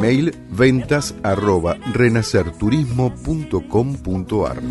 [0.00, 4.62] Email ventas arroba renacerturismo.com.ar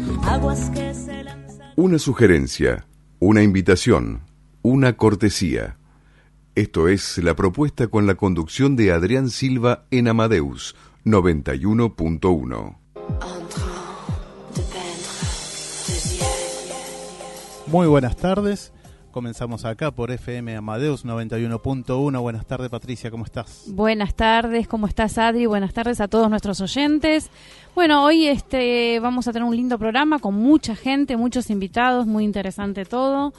[1.75, 2.87] Una sugerencia,
[3.19, 4.23] una invitación,
[4.63, 5.77] una cortesía.
[6.55, 12.77] Esto es la propuesta con la conducción de Adrián Silva en Amadeus 91.1.
[17.67, 18.73] Muy buenas tardes.
[19.19, 22.21] Comenzamos acá por FM Amadeus 91.1.
[22.21, 23.65] Buenas tardes, Patricia, ¿cómo estás?
[23.67, 25.45] Buenas tardes, ¿cómo estás, Adri?
[25.45, 27.29] Buenas tardes a todos nuestros oyentes.
[27.75, 32.23] Bueno, hoy este vamos a tener un lindo programa con mucha gente, muchos invitados, muy
[32.23, 33.33] interesante todo.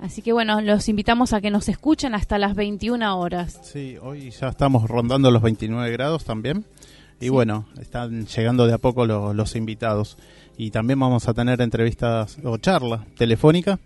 [0.00, 3.60] Así que bueno, los invitamos a que nos escuchen hasta las 21 horas.
[3.62, 6.64] Sí, hoy ya estamos rondando los 29 grados también.
[7.20, 10.18] Y bueno, están llegando de a poco los invitados.
[10.58, 13.78] Y también vamos a tener entrevistas o charla telefónica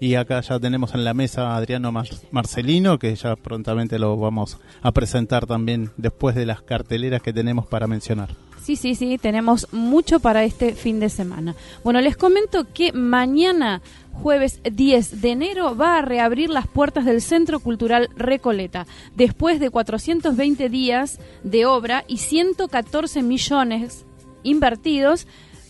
[0.00, 1.92] y acá ya tenemos en la mesa a Adriano
[2.30, 7.66] Marcelino, que ya prontamente lo vamos a presentar también después de las carteleras que tenemos
[7.66, 8.30] para mencionar.
[8.66, 11.54] Sí, sí, sí, tenemos mucho para este fin de semana.
[11.84, 13.80] Bueno, les comento que mañana,
[14.12, 19.70] jueves 10 de enero, va a reabrir las puertas del Centro Cultural Recoleta, después de
[19.70, 24.04] 420 días de obra y 114 millones
[24.42, 25.28] invertidos.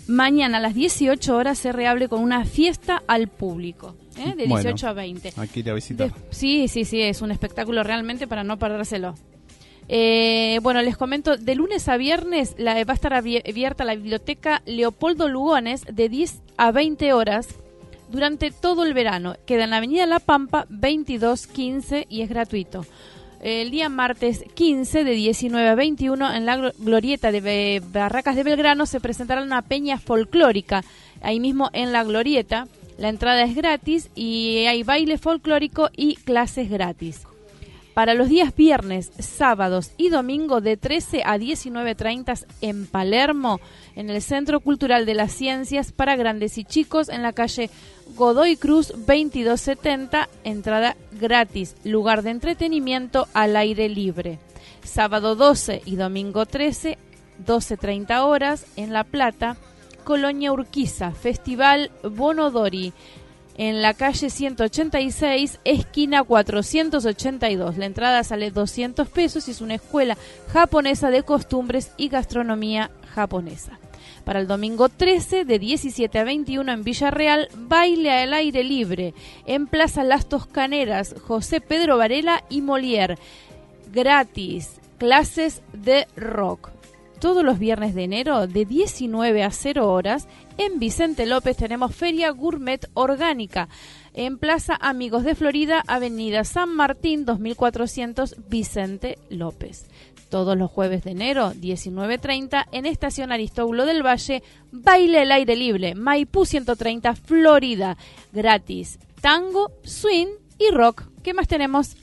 [0.08, 3.94] Mañana a las 18 horas se reabre con una fiesta al público.
[4.18, 4.34] ¿Eh?
[4.36, 5.32] de 18 a 20.
[5.36, 6.12] Aquí te visitar.
[6.30, 9.14] sí, sí, sí, es un espectáculo realmente para no perdérselo.
[9.88, 14.62] Eh, bueno, les comento, de lunes a viernes la, va a estar abierta la biblioteca
[14.66, 17.48] Leopoldo Lugones de 10 a 20 horas
[18.10, 19.36] durante todo el verano.
[19.46, 22.84] Queda en la Avenida La Pampa 2215 y es gratuito.
[23.42, 28.86] El día martes 15 de 19 a 21 en la glorieta de Barracas de Belgrano
[28.86, 30.82] se presentará una peña folclórica
[31.20, 32.66] ahí mismo en la glorieta
[32.98, 37.26] la entrada es gratis y hay baile folclórico y clases gratis.
[37.96, 43.58] Para los días viernes, sábados y domingo de 13 a 19.30 en Palermo,
[43.94, 47.70] en el Centro Cultural de las Ciencias para Grandes y Chicos, en la calle
[48.14, 54.38] Godoy Cruz 2270, entrada gratis, lugar de entretenimiento al aire libre.
[54.84, 56.98] Sábado 12 y domingo 13,
[57.46, 59.56] 12.30 horas, en La Plata,
[60.06, 62.92] Colonia Urquiza, Festival Bonodori,
[63.56, 67.76] en la calle 186, esquina 482.
[67.76, 70.16] La entrada sale 200 pesos y es una escuela
[70.52, 73.80] japonesa de costumbres y gastronomía japonesa.
[74.24, 79.12] Para el domingo 13, de 17 a 21 en Villarreal, baile al aire libre
[79.44, 83.18] en Plaza Las Toscaneras, José Pedro Varela y Molière.
[83.92, 86.75] Gratis, clases de rock
[87.20, 90.28] todos los viernes de enero de 19 a 0 horas.
[90.58, 93.68] En Vicente López tenemos Feria Gourmet Orgánica.
[94.14, 99.86] En Plaza Amigos de Florida, Avenida San Martín 2400 Vicente López.
[100.30, 104.42] Todos los jueves de enero, 19.30, en Estación Aristóbulo del Valle,
[104.72, 107.96] Baile al Aire Libre, Maipú 130, Florida.
[108.32, 111.04] Gratis, tango, swing y rock.
[111.22, 111.96] ¿Qué más tenemos?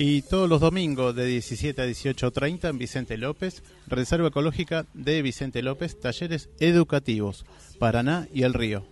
[0.00, 5.60] Y todos los domingos de 17 a 18.30 en Vicente López, Reserva Ecológica de Vicente
[5.60, 7.44] López, talleres educativos,
[7.80, 8.84] Paraná y El Río.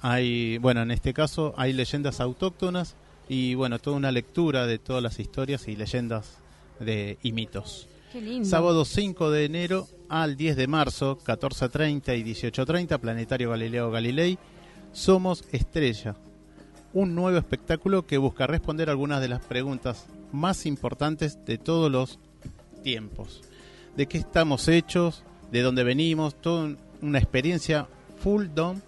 [0.00, 2.96] Hay, bueno, en este caso hay leyendas autóctonas
[3.28, 6.38] y bueno, toda una lectura de todas las historias y leyendas
[6.80, 7.86] de y mitos.
[8.42, 14.38] Sábado 5 de enero al 10 de marzo, 14.30 y 18.30, Planetario Galileo Galilei,
[14.92, 16.16] Somos Estrella,
[16.94, 22.18] un nuevo espectáculo que busca responder algunas de las preguntas más importantes de todos los
[22.82, 23.42] tiempos.
[23.96, 25.24] ¿De qué estamos hechos?
[25.50, 26.34] ¿De dónde venimos?
[26.40, 27.88] Toda una experiencia
[28.22, 28.80] full dome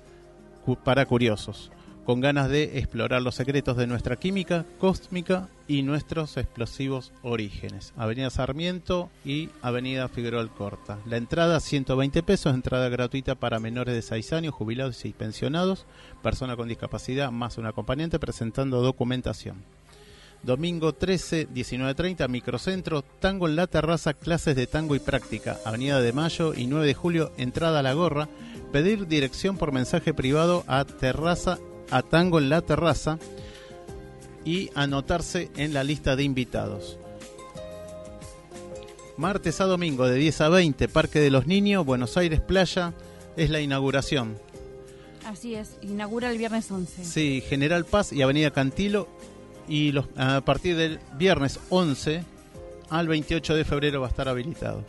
[0.85, 1.71] para curiosos
[2.11, 7.93] con ganas de explorar los secretos de nuestra química cósmica y nuestros explosivos orígenes.
[7.97, 10.99] Avenida Sarmiento y Avenida Figueroa Corta.
[11.07, 15.87] La entrada 120 pesos, entrada gratuita para menores de 6 años, jubilados y pensionados,
[16.21, 19.63] persona con discapacidad más un acompañante presentando documentación.
[20.43, 25.59] Domingo 13, 19.30, Microcentro, Tango en la Terraza, clases de tango y práctica.
[25.67, 28.29] Avenida de Mayo y 9 de julio, entrada a la gorra.
[28.73, 31.59] Pedir dirección por mensaje privado a terraza
[31.91, 33.19] a Tango en la Terraza
[34.45, 36.99] y anotarse en la lista de invitados.
[39.17, 42.95] Martes a domingo de 10 a 20, Parque de los Niños, Buenos Aires Playa,
[43.37, 44.39] es la inauguración.
[45.27, 47.05] Así es, inaugura el viernes 11.
[47.05, 49.09] Sí, General Paz y Avenida Cantilo.
[49.71, 52.25] Y los, a partir del viernes 11
[52.91, 54.85] al 28 de febrero va a estar habilitado.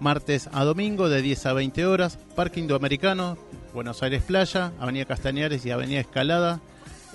[0.00, 3.38] Martes a domingo de 10 a 20 horas, Parque Indoamericano,
[3.72, 6.60] Buenos Aires Playa, Avenida Castañares y Avenida Escalada.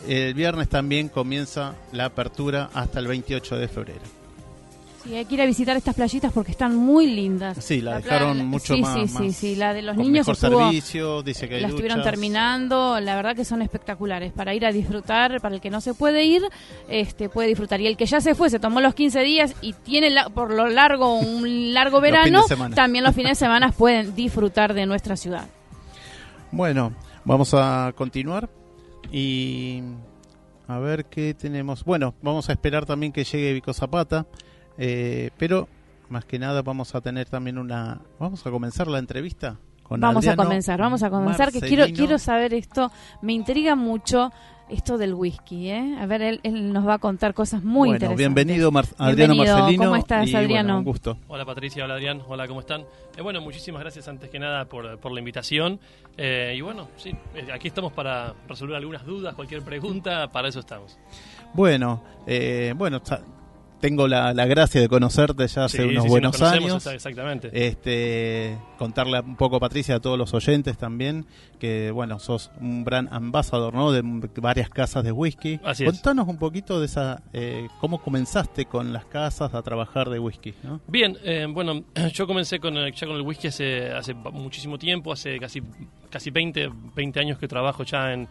[0.07, 4.19] El viernes también comienza la apertura hasta el 28 de febrero.
[5.03, 7.63] Sí, hay que ir a visitar estas playitas porque están muy lindas.
[7.63, 8.93] Sí, la, dejaron mucho sí, más.
[8.93, 12.99] Sí, sí, sí, la de los niños mejor servicio, dice que hay la estuvieron terminando,
[12.99, 16.25] la verdad que son espectaculares para ir a disfrutar, para el que no se puede
[16.25, 16.41] ir,
[16.89, 19.73] este puede disfrutar y el que ya se fue, se tomó los 15 días y
[19.73, 22.43] tiene por lo largo un largo verano,
[22.75, 25.47] también los fines de semana pueden disfrutar de nuestra ciudad.
[26.51, 26.93] Bueno,
[27.23, 28.49] vamos a continuar
[29.11, 29.81] y
[30.67, 31.83] a ver qué tenemos.
[31.83, 34.25] Bueno, vamos a esperar también que llegue Vico Zapata,
[34.79, 35.67] eh, pero
[36.09, 37.99] más que nada vamos a tener también una...
[38.17, 42.17] Vamos a comenzar la entrevista con Vamos a comenzar, vamos a comenzar, que quiero, quiero
[42.17, 42.91] saber esto,
[43.21, 44.31] me intriga mucho
[44.69, 45.97] esto del whisky, ¿eh?
[45.99, 49.83] A ver, él, nos va a contar cosas muy bueno, Bienvenido, Adriano Marcelino.
[49.85, 50.77] ¿Cómo estás, Adriano?
[50.77, 51.17] un gusto.
[51.27, 51.83] Hola, Patricia.
[51.85, 52.21] Hola, Adrián.
[52.27, 52.85] Hola, ¿cómo están?
[53.17, 55.79] Eh, bueno, muchísimas gracias antes que nada por, la invitación.
[56.17, 60.59] Eh, y bueno, sí, eh, aquí estamos para resolver algunas dudas, cualquier pregunta, para eso
[60.59, 60.97] estamos.
[61.53, 62.03] Bueno,
[62.75, 63.01] bueno,
[63.79, 66.85] tengo la, gracia de conocerte ya hace unos buenos años.
[66.85, 67.49] Exactamente.
[67.53, 71.25] Este, contarle un poco, Patricia, a todos los oyentes también,
[71.59, 73.91] que bueno, sos un gran ambasador, ¿no?
[73.91, 74.01] De
[74.41, 75.59] varias casas de whisky.
[75.63, 80.19] Así Contanos un poquito de esa, eh, cómo comenzaste con las casas a trabajar de
[80.19, 80.81] whisky, ¿no?
[80.87, 81.83] Bien, eh, bueno,
[82.13, 85.61] yo comencé con, ya con el whisky hace, hace muchísimo tiempo, hace casi,
[86.09, 88.27] casi 20, 20 años que trabajo ya en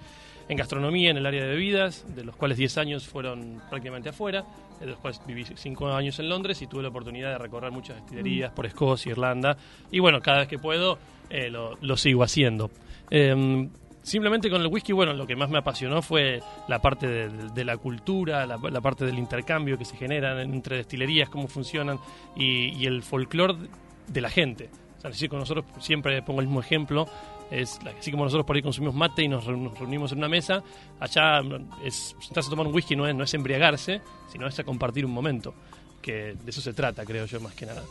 [0.49, 4.45] en gastronomía, en el área de bebidas, de los cuales 10 años fueron prácticamente afuera,
[4.81, 7.97] de los cuales viví 5 años en Londres y tuve la oportunidad de recorrer muchas
[7.97, 9.57] destilerías por Escocia, Irlanda,
[9.91, 10.99] y bueno, cada vez que puedo
[11.31, 12.71] eh, lo, sigo haciendo.
[13.11, 13.69] Em,
[14.03, 17.77] simplemente con el whisky, bueno, lo que más me apasionó fue la parte de, la
[17.77, 21.99] cultura, la, parte del intercambio que se genera entre destilerías, cómo funcionan
[22.35, 23.69] y, el folclore
[24.07, 24.71] de la gente.
[25.05, 27.07] O con nosotros siempre pongo el mismo ejemplo,
[27.51, 30.63] es así como nosotros por ahí consumimos mate y nos reunimos en una mesa,
[31.01, 31.41] allá
[31.85, 34.01] es sentarse a tomar un whisky no es, no es embriagarse,
[34.31, 35.55] sino es a compartir un momento,
[36.03, 37.83] que de eso se trata, creo yo, más que nada.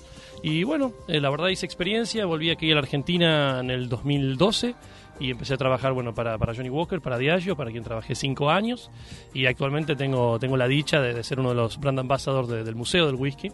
[0.44, 4.75] Y bueno, eh, la verdad hice experiencia, volví aquí a la Argentina en el 2012
[5.19, 8.50] y empecé a trabajar bueno para, para Johnny Walker, para Diageo, para quien trabajé cinco
[8.50, 8.92] años
[9.33, 13.08] y actualmente tengo, tengo la dicha de, ser uno de los brand ambassadors del Museo
[13.08, 13.51] del Whisky.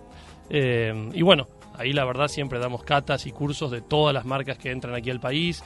[0.49, 4.57] Eh, y bueno, ahí la verdad siempre damos catas y cursos de todas las marcas
[4.57, 5.63] que entran aquí al país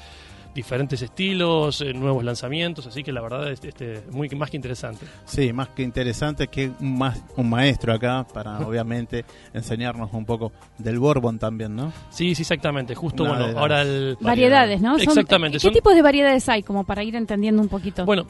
[0.57, 5.05] diferentes estilos, eh, nuevos lanzamientos, así que la verdad es este, muy más que interesante.
[5.23, 9.23] Sí, más que interesante que un, más, un maestro acá para obviamente
[9.53, 11.93] enseñarnos un poco del Bourbon también, ¿no?
[12.09, 12.95] Sí, sí, exactamente.
[12.95, 14.17] Justo, bueno, ahora el...
[14.19, 14.97] Variedades, ¿no?
[14.97, 15.59] Exactamente.
[15.59, 16.63] ¿Qué tipos de variedades hay?
[16.63, 18.03] Como para ir entendiendo un poquito.
[18.03, 18.25] Bueno,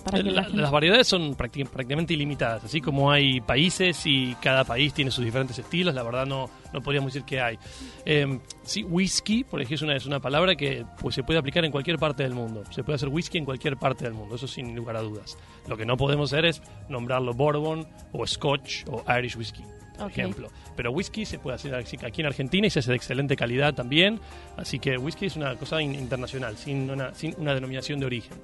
[0.54, 5.58] las variedades son prácticamente ilimitadas, así como hay países y cada país tiene sus diferentes
[5.58, 7.58] estilos, la verdad no, no podríamos decir que hay.
[8.06, 11.66] Eh, sí, whisky, por ejemplo, es una, es una palabra que pues, se puede aplicar
[11.66, 12.64] en cualquier parte del mundo.
[12.72, 15.38] Se puede hacer whisky en cualquier parte del mundo, eso sin lugar a dudas.
[15.68, 19.64] Lo que no podemos hacer es nombrarlo bourbon o scotch o Irish whisky,
[19.98, 20.50] por ejemplo.
[20.76, 24.20] Pero whisky se puede hacer aquí en Argentina y se hace de excelente calidad también.
[24.56, 28.38] Así que whisky es una cosa internacional, sin una, sin una denominación de origen.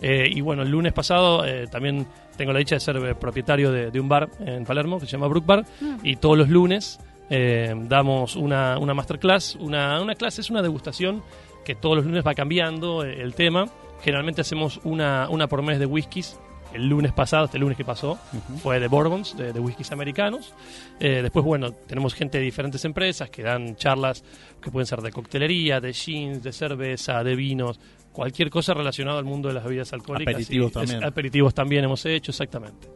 [0.00, 2.06] Eh, y bueno, el lunes pasado eh, también
[2.36, 5.26] tengo la dicha de ser eh, propietario de, un bar en Palermo que se llama
[5.26, 5.64] Brook Bar.
[5.80, 5.96] Mm.
[6.04, 9.56] Y todos los lunes damos una, una masterclass.
[9.56, 11.22] Una, una clase es una degustación
[11.64, 13.66] que todos los lunes va cambiando el tema.
[14.02, 16.38] Generalmente hacemos una, una por mes de whiskies
[16.74, 18.18] el lunes pasado, este lunes que pasó,
[18.62, 20.52] fue de Bourbons, de, de whiskies americanos.
[21.00, 24.22] Eh, después, bueno, tenemos gente de diferentes empresas que dan charlas
[24.60, 27.80] que pueden ser de coctelería, de jeans, de cerveza, de vinos,
[28.12, 30.34] cualquier cosa relacionada al mundo de las bebidas alcohólicas.
[30.34, 31.04] Aperitivos Y- también.
[31.04, 32.86] aperitivos también hemos hecho, exactamente.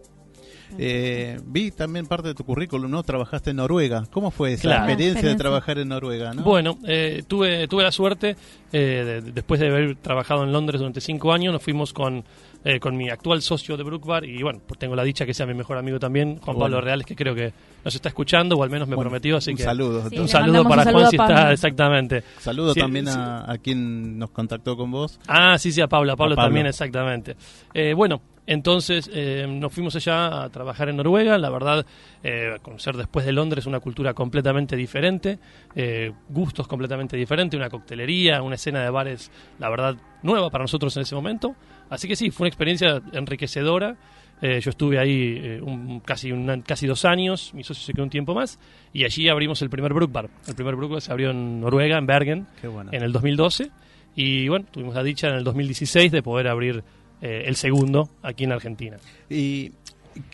[0.79, 3.03] Eh, vi también parte de tu currículum, ¿no?
[3.03, 4.05] Trabajaste en Noruega.
[4.11, 4.85] ¿Cómo fue esa Claro.
[4.87, 6.43] experiencia, de trabajar en Noruega, no?
[6.43, 8.37] Bueno, eh, tuve, tuve la suerte,
[8.73, 12.25] eh, de- después de haber trabajado en Londres durante cinco años, nos fuimos con,
[12.65, 15.47] eh, con mi actual socio de Brookbar y bueno, pues tengo la dicha que sea
[15.47, 16.61] mi mejor amigo también, Juan Bueno.
[16.61, 17.53] Pablo Reales, que creo que
[17.85, 20.09] nos está escuchando o al menos me Bueno, prometió, así un que saludo.
[20.09, 22.23] Sí, un saludo para un saludo Juan si está exactamente.
[22.39, 23.13] Saludo Sí, también sí.
[23.17, 25.19] a, a quien nos contactó con vos.
[25.27, 26.47] Ah, sí, sí, a Pablo, a Pablo, A Pablo.
[26.49, 27.37] también, exactamente.
[27.75, 31.39] Eh, bueno, entonces eh, nos fuimos allá a trabajar en Noruega.
[31.39, 31.87] La verdad,
[32.23, 35.39] eh, conocer después de Londres una cultura completamente diferente,
[35.77, 40.97] eh, gustos completamente diferentes, una coctelería, una escena de bares, la verdad, nueva para nosotros
[40.97, 41.55] en ese momento.
[41.91, 43.97] Así que sí, fue una experiencia enriquecedora.
[44.45, 48.03] Eh, yo estuve ahí eh, un- casi, un- casi dos años, mi socio se quedó
[48.03, 48.59] un tiempo más,
[48.93, 50.29] y allí abrimos el primer Brook Bar.
[50.49, 52.91] El primer Brook Bar se abrió en Noruega, en Bergen, bueno.
[52.93, 53.71] en el 2012
[54.17, 56.83] y bueno, tuvimos la dicha en el 2016 de poder abrir
[57.23, 58.99] eh, el segundo aquí en Argentina.
[59.31, 59.73] ¿Y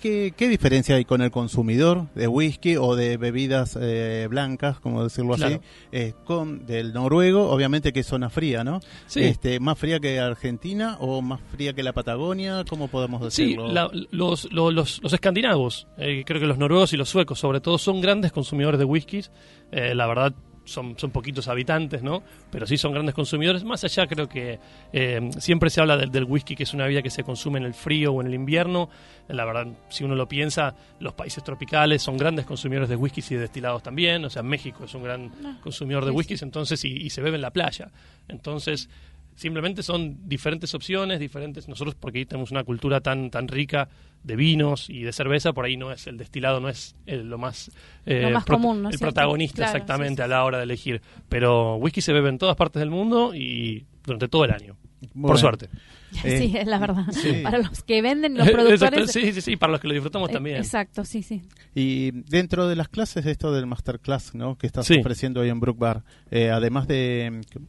[0.00, 5.04] qué, qué diferencia hay con el consumidor de whisky o de bebidas eh, blancas, como
[5.04, 5.61] decirlo así, Claro.
[5.92, 8.80] eh, con del noruego, obviamente que es zona fría, ¿no?
[9.07, 9.21] Sí.
[9.21, 12.64] Este, ¿Más fría que Argentina o más fría que la Patagonia?
[12.68, 13.73] ¿Cómo podemos Sí, decirlo?
[13.73, 17.61] la- los, lo- los, los escandinavos, eh, creo que los noruegos y los suecos sobre
[17.61, 19.30] todo, son grandes consumidores de whiskies.
[19.71, 20.35] La verdad,
[20.69, 22.23] son, son poquitos habitantes, ¿no?
[22.51, 23.65] Pero sí son grandes consumidores.
[23.65, 24.59] Más allá, creo que
[24.93, 27.65] eh, siempre se habla del, del whisky, que es una bebida que se consume en
[27.65, 28.89] el frío o en el invierno.
[29.29, 33.35] La verdad, si uno lo piensa, los países tropicales son grandes consumidores de whiskies y
[33.35, 34.25] de destilados también.
[34.25, 35.31] O sea, México es un gran
[35.63, 37.91] consumidor de sí, whiskies, entonces, y, y se bebe en la playa.
[38.29, 38.89] Entonces,
[39.38, 41.68] simplemente son diferentes opciones, diferentes.
[41.68, 43.88] Nosotros, porque ahí tenemos una cultura tan, tan rica
[44.25, 47.38] de vinos y de cerveza, por ahí no es el destilado, no es el- lo
[47.38, 47.71] más,
[48.04, 49.14] eh, Lo más pro- común, ¿no el cierto?
[49.14, 51.00] protagonista Claro, exactamente sí, sí, a la hora de elegir.
[51.28, 54.76] Pero whisky se bebe en todas partes del mundo y durante todo el año.
[55.14, 55.68] Bueno, Por suerte.
[56.25, 57.04] Eh, sí, es la verdad.
[57.12, 57.40] sí.
[57.45, 59.12] Para los que venden, los Exacto, productores.
[59.12, 60.57] sí, sí, sí, para los que lo disfrutamos eh, también.
[60.57, 61.42] Exacto, sí, sí.
[61.75, 64.57] Y dentro de las clases, esto del masterclass, ¿no?
[64.57, 64.99] Que estás Sí.
[65.00, 67.62] ofreciendo hoy en Brook Bar, eh, además de que, eh,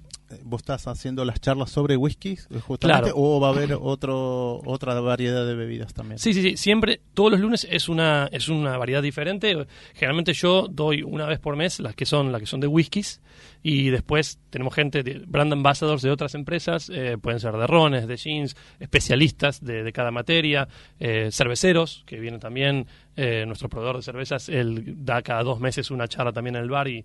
[0.43, 3.15] vos estás haciendo las charlas sobre whiskies, eh, justamente, Claro.
[3.17, 6.19] o va a haber otro otra variedad de bebidas también.
[6.19, 6.57] Sí, sí, sí.
[6.57, 9.55] Siempre, todos los lunes es una, es una variedad diferente.
[9.93, 13.21] Generalmente yo doy una vez por mes las que son, las que son de whiskies.
[13.61, 18.07] Y después tenemos gente, de brand ambassadors de otras empresas, eh, pueden ser de rones,
[18.07, 20.67] de jeans, especialistas de, cada materia,
[20.99, 22.87] eh, cerveceros, que vienen también,
[23.17, 26.69] eh, nuestro proveedor de cervezas, él da cada dos meses una charla también en el
[26.69, 27.03] bar y,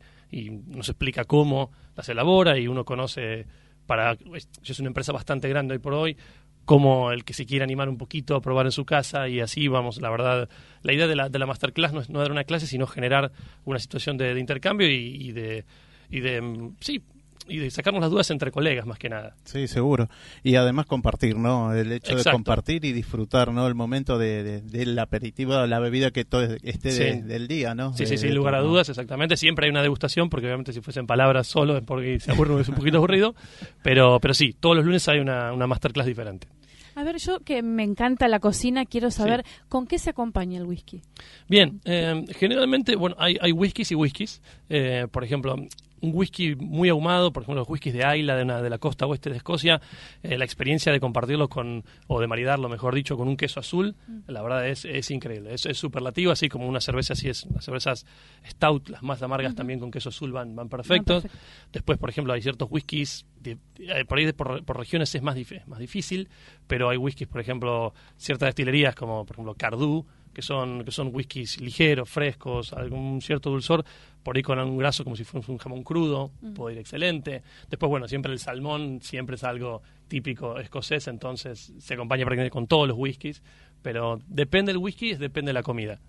[0.66, 3.46] nos explica cómo las elabora y uno conoce
[3.86, 4.16] para
[4.64, 6.16] es una empresa bastante grande hoy por hoy
[6.64, 9.68] como el que se quiere animar un poquito a probar en su casa y así
[9.68, 10.48] vamos la verdad
[10.82, 13.30] la idea de la, de la masterclass no es no dar una clase sino generar
[13.64, 15.64] una situación de, intercambio y de
[16.10, 17.02] y de mm, sí
[17.46, 20.08] y de sacarnos las dudas entre colegas más que nada Sí, seguro.
[20.42, 21.74] Y además compartir, ¿no?
[21.74, 23.66] El hecho de compartir y disfrutar, ¿no?
[23.66, 27.92] El momento de, de- del aperitivo, la bebida que todo esté de- del día, ¿no?
[27.92, 30.80] sí De- sí sin lugar a dudas exactamente siempre hay una degustación porque obviamente si
[30.80, 33.34] fuesen palabras solo es porque se aburre es un poquito aburrido
[33.82, 36.48] pero pero sí todos los lunes hay una, una masterclass diferente
[36.94, 40.64] A ver, yo que me encanta la cocina, quiero saber con qué se acompaña el
[40.64, 41.02] whisky.
[41.48, 44.40] Bien, eh, generalmente, bueno, hay, hay whiskies y whiskies.
[44.70, 45.56] Eh, por ejemplo,
[46.04, 49.06] un whisky muy ahumado, por ejemplo, los whiskies de Ayla, de, una- de la costa
[49.06, 49.80] oeste de Escocia,
[50.22, 53.94] eh, la experiencia de compartirlos con, o de maridarlo, mejor dicho, con un queso azul,
[54.26, 55.54] la verdad es, es increíble.
[55.54, 57.46] Es, es superlativo, así como una cerveza así es.
[57.52, 58.06] Las cervezas
[58.46, 61.22] stout, las más amargas también con queso azul van, van perfectos.
[61.22, 61.46] perfecto.
[61.72, 65.22] Después, por ejemplo, hay ciertos whiskies, de- eh, por ahí de- por, por regiones es
[65.22, 66.28] más, dif- más difícil,
[66.66, 71.10] pero hay whiskies, por ejemplo, ciertas destilerías como, por ejemplo, Cardú, que son, que son
[71.12, 73.84] whiskies ligeros, frescos, algún cierto dulzor,
[74.22, 77.42] por ahí con un graso como si fuese un jamón crudo, puede ir excelente.
[77.70, 82.66] Después, bueno, siempre el salmón siempre es algo típico escocés, entonces se acompaña prácticamente con
[82.66, 83.42] todos los whiskies,
[83.82, 86.00] pero depende del whisky, depende de la comida.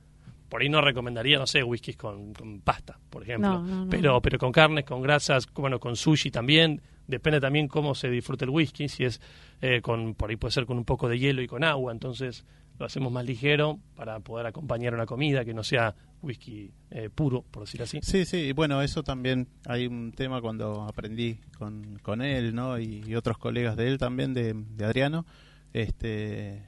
[0.50, 3.50] Por ahí no recomendaría, no sé, whiskies con, con pasta, por ejemplo.
[3.50, 3.90] No, no, no.
[3.90, 6.82] Pero, pero con carnes, con grasas, bueno, con sushi también.
[7.08, 8.88] Depende también cómo se disfrute el whisky.
[8.88, 9.20] Si es
[9.62, 11.92] eh, con, por ahí puede ser con un poco de hielo y con agua.
[11.92, 12.46] Entonces
[12.78, 17.44] lo hacemos más ligero para poder acompañar una comida que no sea whisky eh, puro,
[17.44, 18.00] por decir así.
[18.02, 22.80] Sí, sí, y bueno, eso también hay un tema cuando aprendí con, con él, ¿no?
[22.80, 25.26] Y, otros colegas de él también, de, de Adriano,
[25.74, 26.68] este,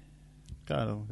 [0.66, 1.08] claro,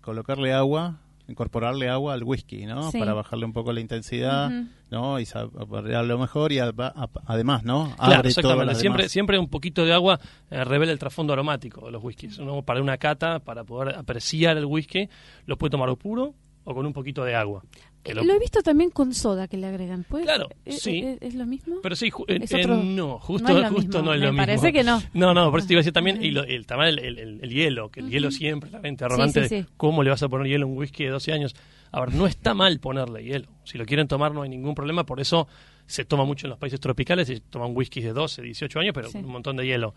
[0.00, 2.90] colocarle agua incorporarle agua al whisky, ¿no?
[2.90, 2.98] Sí.
[2.98, 4.50] Para bajarle un poco la intensidad.
[4.90, 5.18] ¿no?
[5.18, 7.92] Y saborearlo mejor y a- a- además, ¿no?
[7.96, 8.74] Claro, Abre exactamente.
[8.76, 9.12] Siempre, demás.
[9.12, 12.38] siempre un poquito de agua eh, revela el trasfondo aromático de los whiskies.
[12.38, 15.08] Uno para una cata, para poder apreciar el whisky,
[15.46, 17.62] lo puede tomar o puro o con un poquito de agua.
[18.04, 20.04] Que Eh, lo- Lo he visto también con soda que le agregan.
[20.04, 21.00] ¿Puede- Claro, ¿Es, sí.
[21.02, 21.76] es- es lo mismo?
[21.82, 24.02] Pero sí, ju- eh, eh, no, justo no es lo justo mismo.
[24.02, 24.42] no es Me lo mismo.
[24.46, 25.02] parece que no.
[25.14, 27.40] No, no, por eso te iba a decir también, y lo- el, el, el- el-
[27.42, 29.68] el hielo, que el hielo siempre la interrogante Sí, sí, de sí.
[29.78, 31.56] cómo le vas a poner hielo a un whisky de 12 años.
[31.92, 33.48] A ver, no está mal ponerle hielo.
[33.64, 35.48] Si lo quieren tomar no hay ningún problema, por eso
[35.86, 39.08] se toma mucho en los países tropicales, se toman whiskies de 12, 18 años, pero
[39.14, 39.94] un montón de hielo.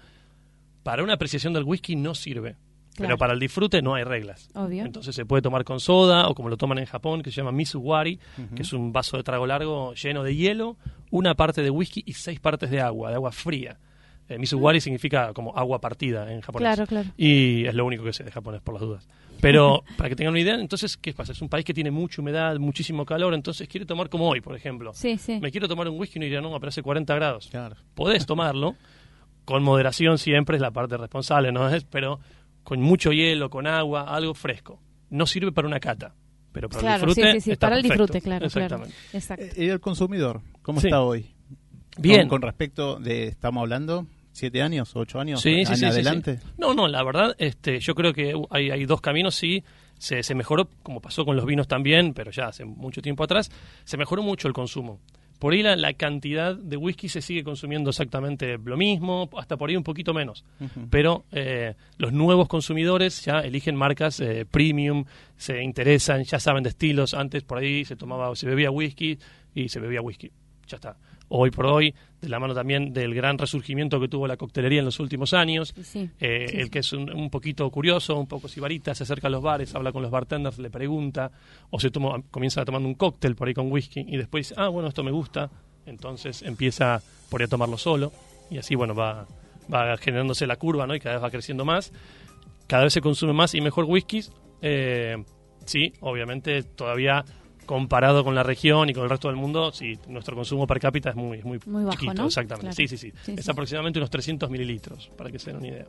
[0.84, 2.56] Para una apreciación del whisky no sirve.
[2.98, 3.10] Claro.
[3.10, 4.50] Pero para el disfrute no hay reglas.
[4.56, 4.84] Obvio.
[4.84, 7.52] Entonces se puede tomar con soda o como lo toman en Japón, que se llama
[7.52, 8.20] misuwari,
[8.56, 10.78] que es un vaso de trago largo lleno de hielo,
[11.12, 13.78] una parte de whisky y seis partes de agua, de agua fría.
[14.30, 16.66] Eh, misuwari significa como agua partida en japonés.
[16.76, 17.10] Claro, claro.
[17.16, 19.08] Y es lo único que sé de japonés, por las dudas.
[19.40, 21.32] Pero para que tengan una idea, entonces, ¿qué pasa?
[21.32, 24.56] Es un país que tiene mucha humedad, muchísimo calor, entonces quiere tomar como hoy, por
[24.56, 24.92] ejemplo.
[24.96, 25.40] Sí, sí.
[25.40, 27.76] Me quiero tomar un whisky y no diría, no, pero hace 40 grados Claro.
[27.94, 28.76] podés tomarlo,
[29.46, 31.70] con moderación siempre es la parte responsable, ¿no?
[31.70, 32.20] Es, pero
[32.68, 34.82] con mucho hielo, con agua, algo fresco.
[35.10, 36.14] No sirve para una cata,
[36.52, 38.04] pero para Claro, el disfrute sí, sí, sí, está para el perfecto.
[38.04, 38.66] disfrute, claro, claro.
[38.76, 38.96] Exactamente.
[39.14, 39.46] Exacto.
[39.62, 40.42] Eh, ¿Y el consumidor?
[40.64, 40.88] ¿Cómo Sí.
[40.88, 41.28] está hoy?
[41.98, 42.28] Bien.
[42.28, 45.86] Con, con respecto de, estamos hablando, siete años, ocho años, Sí, sí, en sí, sí,
[45.86, 46.40] adelante.
[46.40, 46.48] sí.
[46.58, 49.64] No, no, la verdad, este, yo creo que hay, hay dos caminos, sí.
[49.98, 53.50] Se, se mejoró, como pasó con los vinos también, pero ya hace mucho tiempo atrás,
[53.86, 55.00] se mejoró mucho el consumo.
[55.40, 59.70] Por ahí la, la cantidad de whisky se sigue consumiendo exactamente lo mismo, hasta por
[59.70, 60.44] ahí un poquito menos.
[60.90, 65.06] Pero eh, los nuevos consumidores ya eligen marcas eh, premium,
[65.38, 67.14] se interesan, ya saben de estilos.
[67.14, 69.20] Antes por ahí se tomaba, se bebía whisky
[69.54, 70.32] y se bebía whisky.
[70.68, 70.98] Ya está.
[71.30, 74.86] Hoy por hoy, de la mano también del gran resurgimiento que tuvo la coctelería en
[74.86, 76.10] los últimos años, Sí.
[76.20, 79.30] eh, Sí, el que es un, un poquito curioso, un poco sibarita, se acerca a
[79.30, 81.32] los bares, habla con los bartenders, le pregunta,
[81.70, 84.70] o se toma, comienza tomando un cóctel por ahí con whisky y después dice, ah,
[84.70, 85.50] bueno, esto me gusta,
[85.86, 88.12] entonces empieza por ahí a tomarlo solo
[88.50, 89.28] y así, bueno, va,
[89.74, 90.96] va generándose la curva, ¿no?
[90.96, 91.92] Y cada vez va creciendo más,
[92.68, 94.32] cada vez se consume más y mejor whiskies,
[94.62, 95.18] eh,
[95.66, 97.24] sí, obviamente todavía
[97.68, 101.12] comparado con la región y con el resto del mundo, sí, nuestro consumo per cápita
[101.12, 102.26] es muy, muy, Muy bajo, chiquito, ¿no?
[102.28, 102.62] exactamente.
[102.74, 102.76] Claro.
[102.76, 103.52] Sí, sí, sí, Sí, Es sí.
[103.52, 105.86] aproximadamente unos 300 mililitros, para que se den una idea.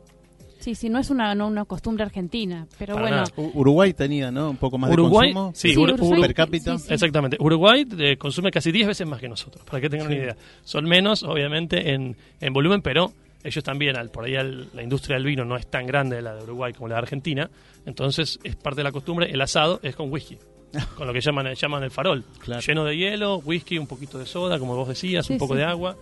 [0.59, 3.15] Sí, sí, no es una, no una costumbre argentina, pero Para bueno.
[3.23, 3.51] nada.
[3.53, 4.49] Uruguay tenía, ¿no?
[4.49, 5.51] Un poco más Uruguay, de consumo.
[5.55, 6.77] sí, Sí, Ur- Uruguay, Ur- per cápita.
[6.77, 6.93] sí, sí.
[6.93, 7.37] Exactamente.
[7.39, 10.35] Uruguay eh, consume casi 10 veces más que nosotros, para que tengan una idea.
[10.65, 15.15] Son menos, obviamente, en, en volumen, pero ellos también, al, por ahí al- la industria
[15.15, 17.49] del vino no es tan grande la de Uruguay como la de Argentina,
[17.85, 20.37] entonces es parte de la costumbre, el asado es con whisky,
[20.95, 22.23] con lo que llaman, llaman el farol.
[22.39, 22.61] Claro.
[22.61, 25.59] Lleno de hielo, whisky, un poquito de soda, como vos decías, Sí, un poco sí.
[25.59, 25.95] de agua,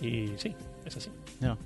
[0.00, 0.54] y sí,
[0.84, 1.10] es así.
[1.40, 1.58] No.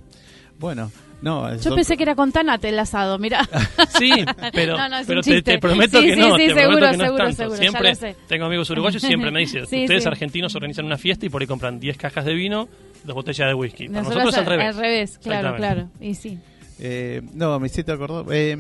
[0.59, 0.91] Bueno,
[1.21, 1.55] no.
[1.59, 3.47] Yo pensé que era con Tanate el asado, mira.
[3.99, 4.11] Sí,
[4.55, 6.91] pero, No, no, pero te, te prometo Sí, que sí, no, sí, te seguro, prometo
[6.93, 7.37] que no seguro, es tanto.
[7.37, 8.17] seguro, ya siempre lo sé.
[8.27, 10.09] tengo amigos uruguayos y siempre me dicen, Sí, ustedes sí.
[10.09, 12.69] argentinos organizan una fiesta y por ahí compran 10 cajas de vino,
[13.05, 13.89] dos botellas de whisky.
[13.89, 15.19] Para Nosotros nosotros, al revés.
[15.23, 15.57] claro, Exactamente.
[15.59, 15.89] claro.
[16.01, 16.39] Y sí.
[16.79, 18.25] Eh, no, me hiciste acordar.
[18.31, 18.57] Eh,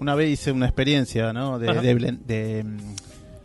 [0.00, 1.58] una vez hice una experiencia, ¿no?
[1.58, 1.80] De, Ajá.
[1.80, 2.78] de, blen- de, mm,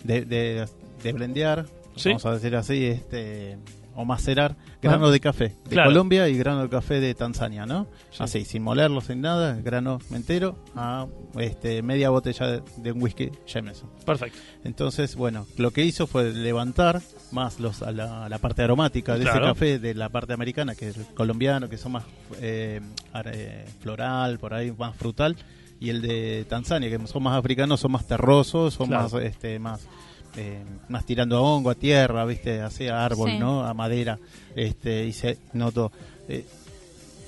[0.06, 0.66] de, de-
[1.04, 1.66] de blendear,
[1.96, 2.10] Sí.
[2.10, 3.58] vamos a decir así, este
[3.98, 5.90] o macerar grano de café de Claro.
[5.90, 7.88] Colombia y grano de café de Tanzania, ¿no?
[8.12, 8.18] Sí.
[8.24, 11.08] Así, sin molerlo, sin nada, grano entero a
[11.40, 13.90] este, media botella de, de un whisky Jameson.
[14.06, 14.38] Perfecto.
[14.66, 19.22] Entonces, bueno, lo que hizo fue levantar más los a la, la parte aromática de
[19.22, 19.38] Claro.
[19.46, 22.04] ese café de la parte americana, que es el colombiano, que son más
[22.42, 22.82] eh,
[23.32, 25.38] eh, floral, por ahí más frutal,
[25.80, 29.04] y el de Tanzania, que son más africanos, son más terrosos, son Claro.
[29.04, 29.88] más este más
[30.38, 33.40] eh, más tirando a hongo, a tierra, viste, así a árbol, Sí.
[33.40, 33.64] ¿no?
[33.66, 34.20] A madera,
[34.56, 35.92] este y se notó.
[36.28, 36.46] Eh,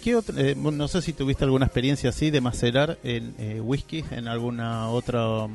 [0.03, 4.03] ¿Qué otra- eh, no sé si tuviste alguna experiencia así de macerar en eh, whisky
[4.11, 5.47] en alguna otra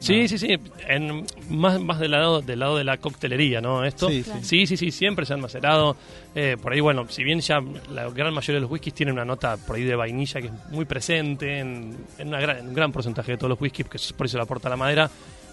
[0.00, 0.28] Sí, no.
[0.28, 0.58] sí, sí.
[0.88, 3.84] En, más más del lado, del lado de la coctelería, ¿no?
[3.84, 4.08] Esto.
[4.08, 4.40] Sí, Claro.
[4.42, 5.96] Sí, sí, sí, siempre se han macerado.
[6.34, 7.60] Eh, por ahí, bueno, si bien ya
[7.92, 10.52] la gran mayoría de los whiskies tienen una nota por ahí de vainilla que es
[10.70, 13.96] muy presente en, en, una gran, en un gran porcentaje de todos los whiskies, que
[13.98, 15.10] es- por eso le aporta la madera.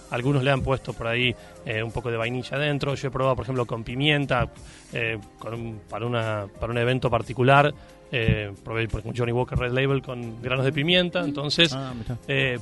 [0.09, 2.95] Algunos le han puesto por ahí eh, un poco de vainilla adentro.
[2.95, 4.49] Yo he probado, por ejemplo, con pimienta,
[4.93, 7.73] eh, con un- para, una, para un evento particular.
[8.09, 11.19] Eh, probé, por ejemplo, Johnny Walker Red Label con granos de pimienta.
[11.25, 11.93] Entonces, Ah,
[12.29, 12.57] eh,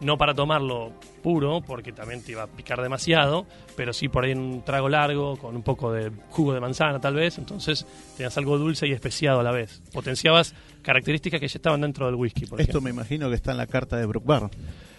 [0.00, 4.32] no para tomarlo puro, porque también te iba a picar demasiado, pero sí por ahí
[4.32, 8.36] en un trago largo, con un poco de jugo de manzana tal vez, entonces tenías
[8.38, 9.80] algo dulce y especiado a la vez.
[9.92, 12.80] Potenciabas características que ya estaban dentro del whisky, por Esto ejemplo.
[12.82, 14.50] me imagino que está en la carta de Brook Bar.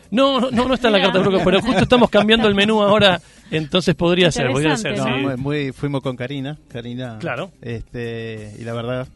[0.09, 2.81] No, no, no está en la carta de Bruco, pero justo estamos cambiando el menú
[2.81, 3.19] ahora,
[3.51, 5.11] entonces podría ser, podría ser, No, sí.
[5.37, 7.17] muy- fuimos con Karina, Karina.
[7.19, 7.51] Claro.
[7.61, 9.07] Este, y la verdad,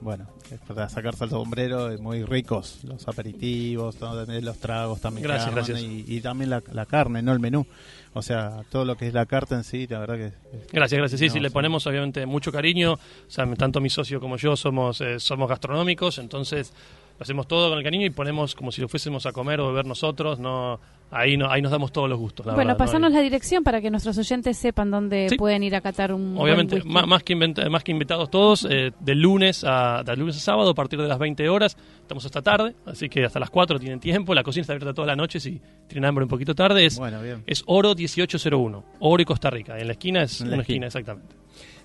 [0.00, 5.26] bueno, es para sacarse el sombrero, es muy ricos los aperitivos, los tragos también.
[5.26, 5.80] Gracias, gracias.
[5.80, 7.66] Y, y también la, la carne, no el menú.
[8.14, 10.32] O sea, todo lo que es la carta en sí, la verdad que...
[10.72, 11.20] Gracias, gracias.
[11.20, 12.94] Sí, No, sí, le ponemos obviamente mucho cariño.
[12.94, 12.98] O
[13.30, 16.72] sea, tanto mi socio como yo somos, eh, somos gastronómicos, entonces
[17.18, 19.66] lo hacemos todo con el cariño y ponemos como si lo fuésemos a comer o
[19.68, 20.38] beber nosotros.
[20.38, 20.78] No,
[21.10, 22.46] ahí no, ahí nos damos todos los gustos.
[22.46, 22.86] La bueno, verdad, ¿no?
[22.86, 25.36] pasanos la dirección para que nuestros oyentes sepan dónde Sí.
[25.36, 28.92] pueden ir a catar un Obviamente, más, más que inventa- más que invitados todos, eh,
[29.00, 32.40] de lunes a de lunes a sábado a partir de las 20 horas, estamos hasta
[32.40, 35.40] tarde, así que hasta las 4 tienen tiempo, la cocina está abierta toda la noche
[35.40, 37.42] si tienen hambre un poquito tarde, es, Bueno, bien.
[37.48, 40.86] es Oro 1801, Oro y Costa Rica, en la esquina es En la una esquina.
[40.86, 41.34] esquina, exactamente.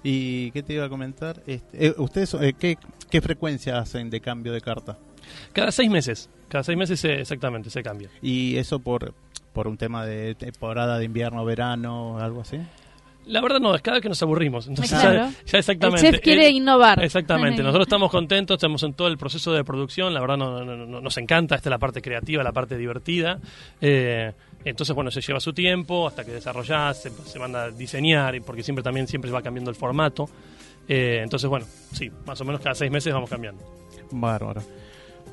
[0.03, 1.41] ¿Y qué te iba a comentar?
[1.47, 2.77] Este, eh, ¿Ustedes eh, ¿qué,
[3.09, 4.97] qué frecuencia hacen de cambio de carta?
[5.53, 8.09] Cada seis meses, cada seis meses exactamente se cambia.
[8.21, 9.13] ¿Y eso por,
[9.53, 12.57] por un tema de temporada de invierno, verano, algo así?
[13.25, 14.67] La verdad no, es cada vez que nos aburrimos.
[14.67, 15.13] Entonces Claro.
[15.15, 16.05] ya, ya exactamente.
[16.07, 17.01] El chef quiere Eh, innovar.
[17.01, 20.75] Exactamente, nosotros estamos contentos, estamos en todo el proceso de producción, la verdad no- no-
[20.86, 23.39] no- nos encanta, esta es la parte creativa, la parte divertida.
[23.79, 24.33] Eh,
[24.65, 28.41] entonces, bueno, se lleva su tiempo hasta que desarrollás, se, se manda a diseñar, y
[28.41, 30.29] porque siempre también siempre va cambiando el formato.
[30.89, 33.63] Eh, entonces, bueno, sí, más o menos cada seis meses vamos cambiando.
[34.12, 34.62] Bárbaro.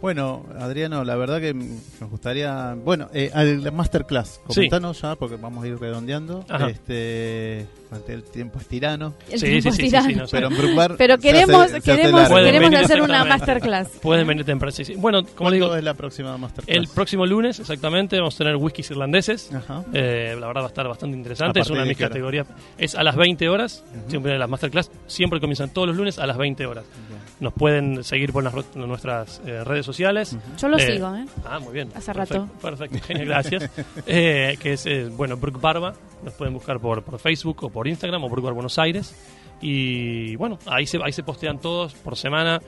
[0.00, 2.74] Bueno, Adriano, la verdad que nos gustaría.
[2.74, 4.54] Bueno, eh, al masterclass, Sí.
[4.54, 6.44] comentanos ya, porque vamos a ir redondeando.
[6.48, 6.70] Ajá.
[6.70, 9.14] Este, ante el tiempo es tirano.
[9.30, 10.08] El Sí, tiempo sí, es sí, sí, tirano.
[10.08, 10.36] sí, no sé.
[10.36, 13.88] Pero en Brookbar Pero queremos, hace- se hace queremos, queremos hacer una masterclass.
[14.00, 14.94] Pueden venir temprano, sí, sí.
[14.96, 16.76] Bueno, como le ¿Cuándo digo, es la próxima masterclass?
[16.76, 19.52] el próximo lunes exactamente vamos a tener whiskies irlandeses.
[19.54, 19.84] Ajá.
[19.92, 21.60] Eh, la verdad va a estar bastante ¿A interesante.
[21.60, 22.46] Es una de mis categorías.
[22.78, 23.84] Es a las 20 horas.
[24.08, 26.84] Siempre las masterclass siempre comienzan todos los lunes a las 20 horas.
[27.08, 27.19] Bien.
[27.40, 30.36] Nos pueden seguir por las nuestras eh, redes sociales.
[30.58, 31.24] Yo lo Eh, sigo, ¿eh?
[31.44, 31.88] Ah, muy bien.
[31.94, 32.60] Hace Perfecto, rato.
[32.60, 33.70] Perfecto, genial, gracias.
[34.06, 35.94] Eh, que es, bueno, Brook Barba.
[36.22, 39.14] Nos pueden buscar por, por Facebook o por Instagram o Brook Bar Buenos Aires.
[39.62, 42.60] Y bueno, ahí se, ahí se postean todos por semana.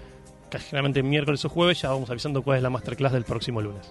[0.50, 3.90] Generalmente miércoles o jueves ya vamos avisando cuál es la masterclass del próximo lunes.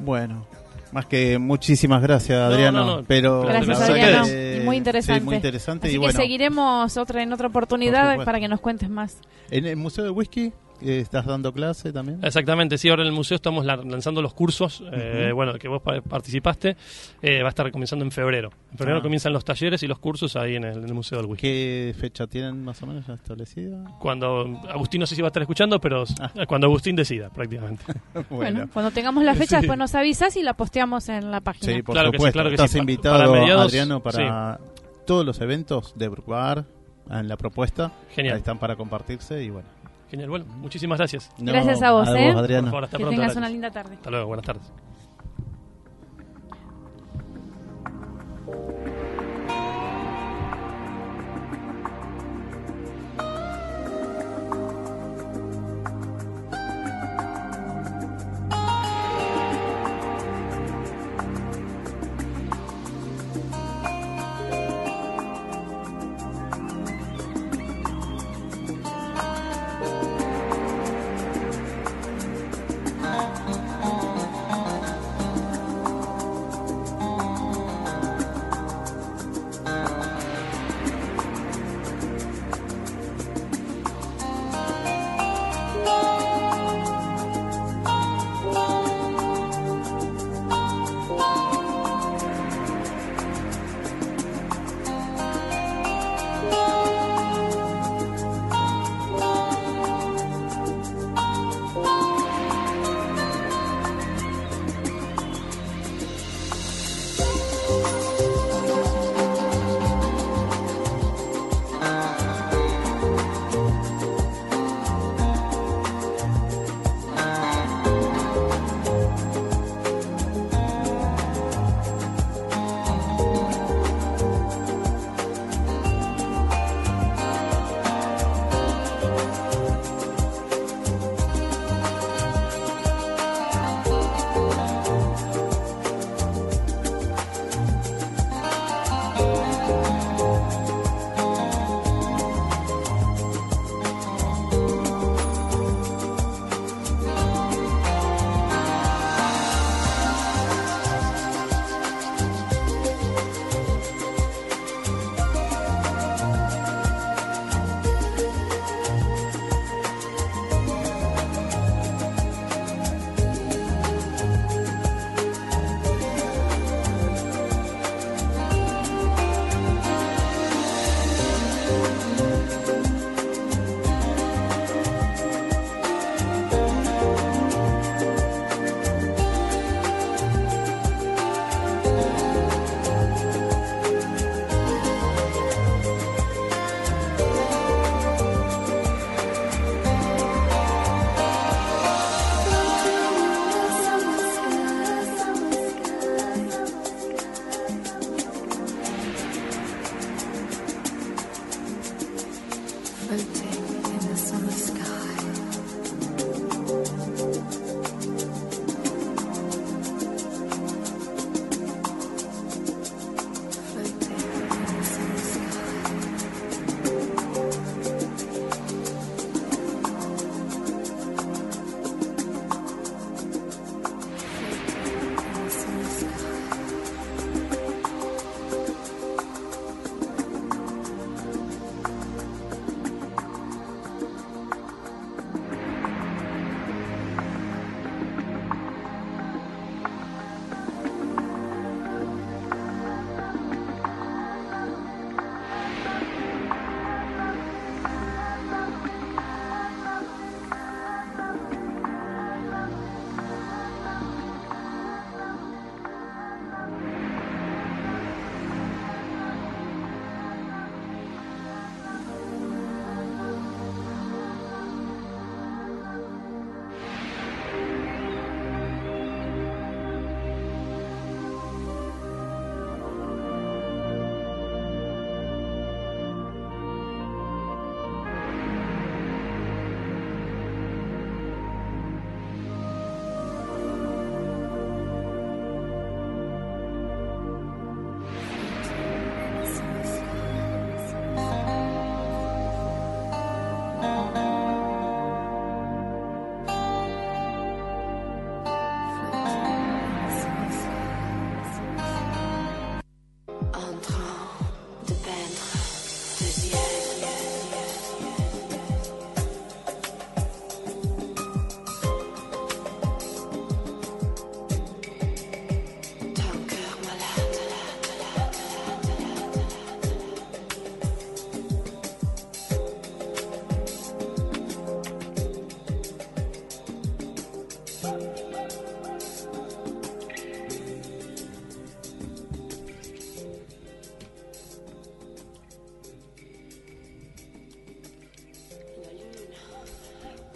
[0.00, 0.46] Bueno,
[0.92, 2.84] más que muchísimas gracias, No, Adriano.
[2.84, 3.04] no, no.
[3.06, 4.26] pero Gracias, Adriano.
[4.28, 5.20] Y muy interesante.
[5.20, 5.86] sí, muy interesante.
[5.88, 9.18] Así y que bueno, seguiremos otra en otra Por oportunidad para que nos cuentes más.
[9.50, 12.20] en el Museo de Whisky estás dando clase también.
[12.22, 15.36] Exactamente, sí, ahora en el museo estamos la- lanzando los cursos, eh, Ujú.
[15.36, 16.76] bueno, que vos pa- participaste,
[17.22, 18.50] eh, va a estar comenzando en febrero.
[18.72, 19.02] En febrero Ah.
[19.02, 21.42] comienzan los talleres y los cursos ahí en el, en el Museo del Whisky.
[21.48, 23.84] ¿Qué fecha tienen más o menos ya establecida?
[23.98, 26.30] Cuando Agustín no sé si va a estar escuchando, pero Ah.
[26.46, 27.84] cuando Agustín decida, prácticamente.
[28.30, 29.62] Bueno, cuando tengamos la fecha, Sí.
[29.62, 31.72] después nos avisas y la posteamos en la página.
[31.74, 32.36] Sí, por Claro que sí, supuesto.
[32.36, 32.78] claro que Estás sí.
[32.78, 34.60] Invitado, para mediados, Adriano, para
[35.06, 36.64] todos los eventos de Brookbar
[37.10, 37.90] en la propuesta.
[38.14, 38.34] Genial.
[38.34, 39.66] Ahí están para compartirse y bueno.
[40.10, 41.30] Genial, bueno, muchísimas gracias.
[41.38, 42.30] No, Gracias a vos, ¿eh?
[42.30, 42.62] Adriano.
[42.66, 43.10] Por favor, hasta que pronto.
[43.10, 43.36] tengas gracias.
[43.36, 43.94] una linda tarde.
[43.96, 44.72] Hasta luego, buenas tardes.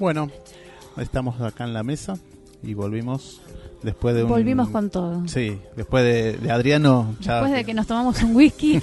[0.02, 0.32] Bueno,
[0.96, 2.18] estamos acá en la mesa
[2.60, 3.40] y volvimos
[3.84, 4.30] después de un...
[4.30, 5.28] Volvimos con todo.
[5.28, 7.14] Sí, después de, de Adriano...
[7.20, 7.34] Ya...
[7.34, 8.80] Después de que nos tomamos un whisky.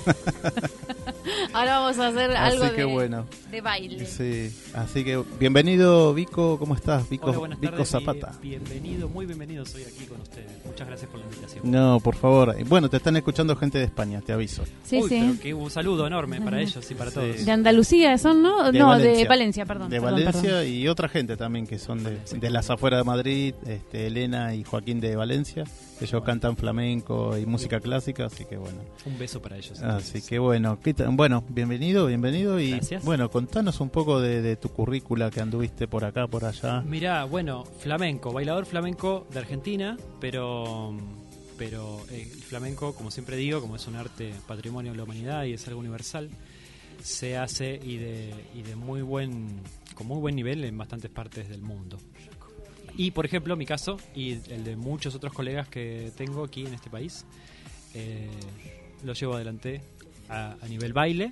[1.54, 3.26] Ahora vamos a hacer algo que de, bueno.
[3.52, 4.06] de baile.
[4.06, 7.10] Sí, así que bienvenido Vico, ¿cómo estás?
[7.10, 7.90] Vico, Hola, buenas Vico tardes.
[7.90, 8.32] Zapata.
[8.42, 9.66] Bienvenido, muy bienvenido.
[9.66, 10.19] Soy aquí con.
[10.80, 11.70] Muchas gracias por la invitación.
[11.70, 12.56] No, por favor.
[12.70, 14.64] Bueno, te están escuchando gente de España, te aviso.
[14.86, 15.20] Sí, Uy, sí.
[15.20, 17.16] pero que un saludo enorme para ellos y para Sí.
[17.20, 17.46] todos.
[17.46, 18.72] De Andalucía son, ¿no?
[18.72, 19.24] De no, Valencia.
[19.24, 19.90] de Valencia, perdón.
[19.90, 20.68] De perdón, Valencia perdón.
[20.70, 24.64] y otra gente también que son de, de las afueras de Madrid, este, Elena y
[24.64, 25.66] Joaquín de Valencia.
[26.02, 28.80] Ellos cantan flamenco y música clásica, así que bueno.
[29.06, 29.82] Un beso para ellos.
[29.82, 30.80] Así que bueno,
[31.12, 33.04] bueno, bienvenido, bienvenido y Gracias.
[33.04, 36.82] bueno, contanos un poco de, de tu currícula que anduviste por acá, por allá.
[36.82, 40.96] Mirá, bueno, flamenco, bailador flamenco de Argentina, pero
[41.58, 45.44] pero eh, el flamenco, como siempre digo, como es un arte patrimonio de la humanidad
[45.44, 46.30] y es algo universal,
[47.04, 49.62] se hace y de, y de muy buen
[49.94, 51.98] con muy buen nivel en bastantes partes del mundo.
[53.00, 56.74] Y por ejemplo, mi caso y el de muchos otros colegas que tengo aquí en
[56.74, 57.24] este país,
[57.94, 58.30] eh,
[59.06, 59.82] lo llevo adelante
[60.28, 61.32] a, a nivel baile.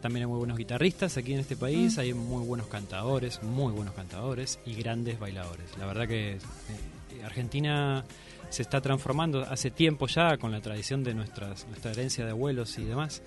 [0.00, 3.92] También hay muy buenos guitarristas aquí en este país, hay muy buenos cantadores, muy buenos
[3.94, 5.76] cantadores y grandes bailadores.
[5.78, 8.04] La verdad que eh, Argentina
[8.50, 12.78] se está transformando hace tiempo ya con la tradición de nuestras, nuestra herencia de abuelos
[12.78, 13.22] y demás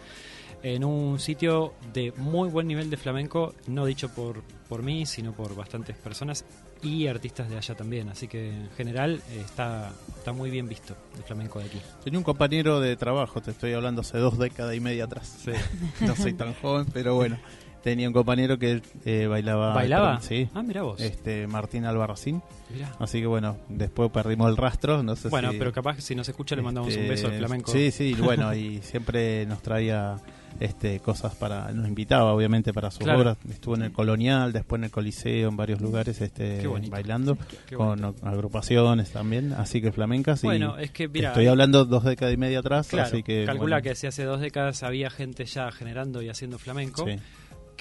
[0.64, 5.34] en un sitio de muy buen nivel de flamenco, no dicho por, por mí, sino
[5.34, 6.46] por bastantes personas
[6.82, 8.08] y artistas de allá también.
[8.10, 11.82] Así que en general eh, está, está muy bien visto el flamenco de aquí.
[12.04, 15.46] Tenía un compañero de trabajo, te estoy hablando hace dos décadas y media atrás.
[16.00, 17.38] no soy tan joven, pero bueno.
[17.84, 19.74] Tenía un compañero que eh, bailaba.
[19.74, 20.22] ¿Bailaba?
[20.22, 20.48] Sí.
[20.54, 21.02] Ah, mira vos.
[21.02, 22.42] Este, Martín Albarracín.
[22.74, 22.92] Mirá.
[23.00, 25.04] Así que bueno, después perdimos el rastro.
[25.04, 27.28] No sé Bueno, si- pero capaz que si nos escucha le mandamos un este, beso
[27.28, 27.72] al flamenco.
[27.72, 30.16] Sí, sí, bueno, y siempre nos traía
[30.62, 31.72] este cosas para.
[31.74, 33.20] Nos invitaba, obviamente, para sus Claro.
[33.20, 33.38] obras.
[33.50, 37.38] Estuvo en el Colonial, después en el Coliseo, en varios lugares este, bailando.
[37.68, 40.44] Qué con agrupaciones también, así que flamencas.
[40.44, 43.44] y Bueno, es que mira, estoy hablando dos décadas y media atrás, claro, así que.
[43.46, 47.06] calcula bueno, que si hace dos décadas había gente ya generando y haciendo flamenco.
[47.06, 47.18] sí.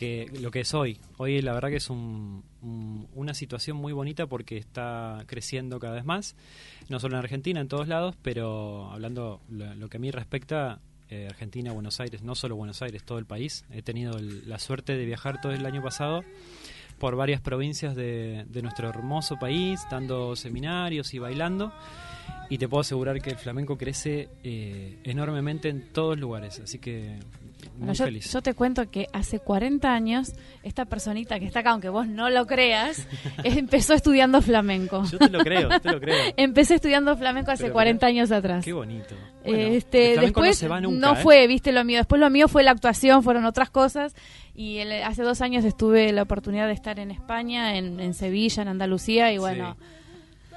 [0.03, 0.99] Que lo que es hoy.
[1.17, 5.95] Hoy la verdad que es un- un- una situación muy bonita porque está creciendo cada
[5.95, 6.35] vez más,
[6.89, 11.29] no solo en Argentina, en todos lados, pero hablando lo, que a mí respecta, eh,
[11.31, 13.65] Argentina, Buenos Aires, no solo Buenos Aires, todo el país.
[13.71, 16.25] He tenido la suerte de viajar todo el año pasado
[16.99, 21.73] por varias provincias de, nuestro hermoso país, dando seminarios y bailando.
[22.51, 27.19] Y te puedo asegurar que el flamenco crece eh, enormemente en todos lugares, así que
[27.77, 32.07] Bueno, yo, te cuento que hace 40 años, esta personita que está acá, aunque vos
[32.07, 33.07] no lo creas,
[33.45, 35.05] empezó estudiando flamenco.
[35.11, 36.33] Yo te lo creo, te lo creo.
[36.37, 38.65] Empecé estudiando flamenco hace Pero 40 años atrás.
[38.65, 39.15] Qué bonito.
[39.45, 41.23] Bueno, este, después no se va nunca, no ¿eh?
[41.23, 41.99] fue, viste lo mío.
[41.99, 44.15] Después lo mío fue la actuación, fueron otras cosas.
[44.55, 48.63] Y el- hace dos años estuve la oportunidad de estar en España, en, en Sevilla,
[48.63, 49.77] en Andalucía, y bueno.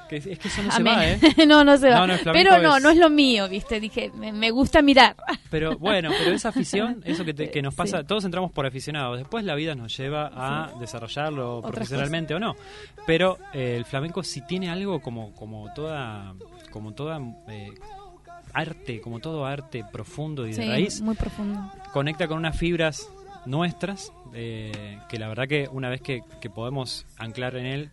[0.10, 1.20] Que es, es que eso no se va, ¿eh?
[1.48, 2.06] no, no se va.
[2.06, 3.80] No, no, pero no, es- no es lo mío, viste.
[3.80, 5.16] Dije, me, me gusta mirar.
[5.50, 7.78] Pero bueno, pero esa afición, eso que, te- que nos Sí.
[7.78, 9.18] pasa, todos entramos por aficionados.
[9.18, 12.56] Después la vida nos lleva a desarrollarlo Otras profesionalmente o no.
[13.08, 16.34] Pero eh, el flamenco sí tiene algo como, como toda,
[16.72, 17.72] como toda eh,
[18.54, 21.72] arte, como todo arte profundo y de Sí, raíz, muy profundo.
[21.94, 23.08] conecta con unas fibras
[23.46, 27.90] nuestras eh, que la verdad que una vez que, que podemos anclar en él,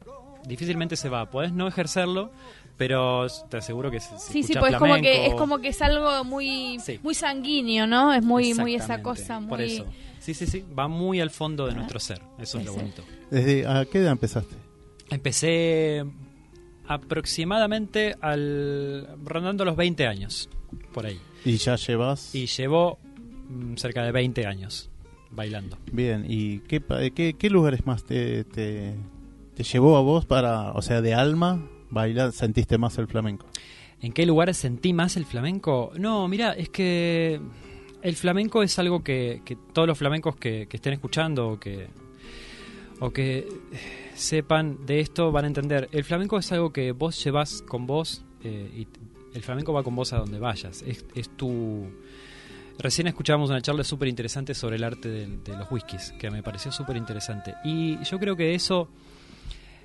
[0.47, 1.31] difícilmente se va.
[1.31, 2.31] Podés no ejercerlo,
[2.77, 5.69] pero te aseguro que si, si Sí, sí, pues es como que es como que
[5.69, 6.99] es algo muy Sí.
[7.03, 8.13] muy sanguíneo, ¿no?
[8.13, 9.87] Es muy muy esa cosa muy Por eso.
[10.21, 10.65] Sí, sí, sí.
[10.79, 12.21] Va muy al fondo de nuestro ser.
[12.39, 13.03] Eso es lo bonito.
[13.31, 14.55] ¿Desde a qué edad empezaste?
[15.11, 16.05] Empecé
[16.87, 20.49] aproximadamente al rondando los 20 años,
[20.93, 21.19] por ahí.
[21.45, 22.35] ¿Y ya llevas?
[22.35, 22.99] Y llevo
[23.49, 24.91] mm, cerca de 20 años
[25.31, 25.79] bailando.
[25.91, 28.95] Bien, ¿y qué, pa- qué, qué lugares más te, te,
[29.55, 33.47] te llevó a vos para, o sea, de alma, bailar, sentiste más el flamenco?
[34.01, 35.93] ¿En qué lugares sentí más el flamenco?
[35.97, 37.41] No, mira, es que
[38.03, 39.41] el flamenco es algo que,
[39.73, 41.87] todos los flamencos que, estén escuchando o que,
[43.01, 43.47] o que
[44.15, 45.89] sepan de esto van a entender.
[45.93, 48.89] El flamenco es algo que vos llevas con vos eh, y
[49.37, 50.83] el flamenco va con vos a donde vayas.
[50.83, 51.87] Es, tu...
[52.79, 56.43] Recién escuchábamos una charla súper interesante sobre el arte del- de, los whiskies, que me
[56.43, 57.55] pareció súper interesante.
[57.65, 58.89] Y yo creo que eso,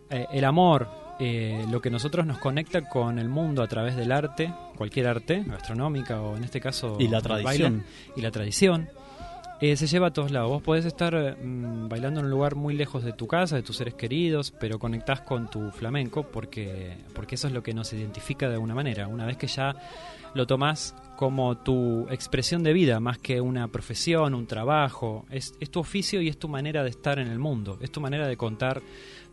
[0.10, 0.88] eh, el amor,
[1.20, 5.44] eh, lo que nosotros nos conecta con el mundo a través del arte, cualquier arte,
[5.46, 7.84] gastronómica o en este caso Y la baile, tradición.
[8.16, 8.90] y la tradición,
[9.60, 10.50] eh, se lleva a todos lados.
[10.50, 13.64] Vos podés estar eh, mm, bailando en un lugar muy lejos de tu casa, de
[13.64, 17.92] tus seres queridos, pero conectás con tu flamenco porque, porque eso es lo que nos
[17.94, 19.08] identifica de alguna manera.
[19.08, 19.76] Una vez que ya
[20.34, 25.72] lo tomás como tu expresión de vida, más que una profesión, un trabajo, es, es
[25.72, 28.38] tu oficio y es tu manera de estar en el mundo, es tu manera de
[28.38, 28.82] contar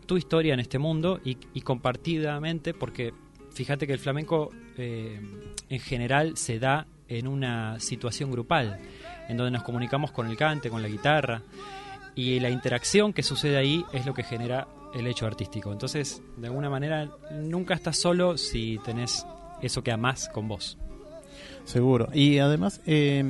[0.07, 3.13] tu historia en este mundo y, y compartidamente, porque
[3.51, 5.21] fíjate que el flamenco eh,
[5.69, 8.81] en general se da en una situación grupal,
[9.29, 11.43] en donde nos comunicamos con el cante, con la guitarra,
[12.15, 15.73] y la interacción que sucede ahí es lo que genera el hecho artístico.
[15.73, 19.27] Entonces, de alguna manera, nunca estás solo si tenés
[19.63, 20.79] eso que amás con vos.
[21.65, 22.09] Seguro.
[22.13, 23.23] Y además, eh,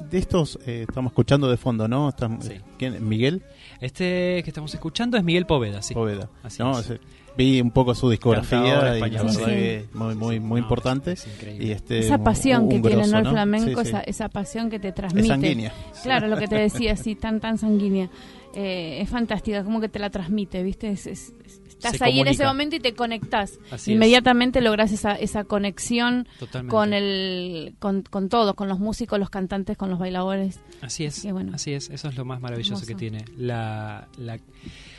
[0.00, 2.08] de estos, eh, estamos escuchando de fondo, ¿no?
[2.08, 2.54] Estamos- Sí.
[2.78, 3.06] ¿quién?
[3.06, 3.42] ¿Miguel?
[3.80, 5.92] Este que estamos escuchando es Miguel Poveda, sí.
[5.92, 6.30] Poveda.
[6.42, 6.92] Así No, es.
[7.40, 9.30] Vi un poco su discografía y español.
[9.30, 9.88] Sí.
[9.94, 11.12] muy, muy, muy No, importante.
[11.12, 13.18] es- es y este, esa pasión un que tiene ¿no?
[13.18, 13.30] el ¿no?
[13.30, 13.88] flamenco, Sí, sí.
[13.88, 15.28] Esa, esa pasión que te Es transmite.
[15.28, 15.72] sanguínea.
[16.02, 18.10] Claro, lo que te decía, sí, tan tan sanguínea.
[18.54, 20.90] Eh, es fantástica, como que te la transmite, ¿viste?
[20.90, 23.58] Es- es- es- estás Se ahí en ese momento y te conectás.
[23.70, 23.94] Así es.
[23.94, 26.70] Inmediatamente logras esa, esa conexión Totalmente.
[26.70, 30.60] con el con, con todos, con los músicos, los cantantes, con los bailadores.
[30.82, 31.52] Así es, bueno.
[31.54, 32.86] así es, eso es lo más maravilloso Hermoso.
[32.88, 33.24] que tiene.
[33.38, 34.38] La, la,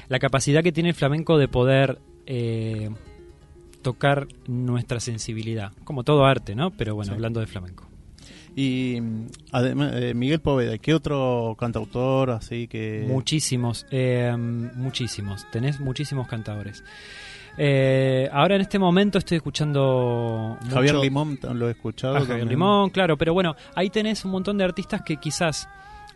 [0.07, 2.89] la capacidad que tiene el flamenco de poder eh,
[3.81, 6.71] tocar nuestra sensibilidad, como todo arte, ¿no?
[6.71, 7.15] Pero bueno, Sí.
[7.15, 7.87] hablando de flamenco.
[8.55, 8.99] Y
[9.53, 13.05] además, eh, Miguel Poveda, ¿qué otro cantautor así que...
[13.07, 16.83] Muchísimos, eh, muchísimos, tenés muchísimos cantadores.
[17.57, 22.17] Eh, ahora en este momento estoy escuchando mucho- Javier Limón, lo he escuchado.
[22.17, 22.47] a Javier.
[22.47, 25.67] Limón, claro, pero bueno, ahí tenés un montón de artistas que quizás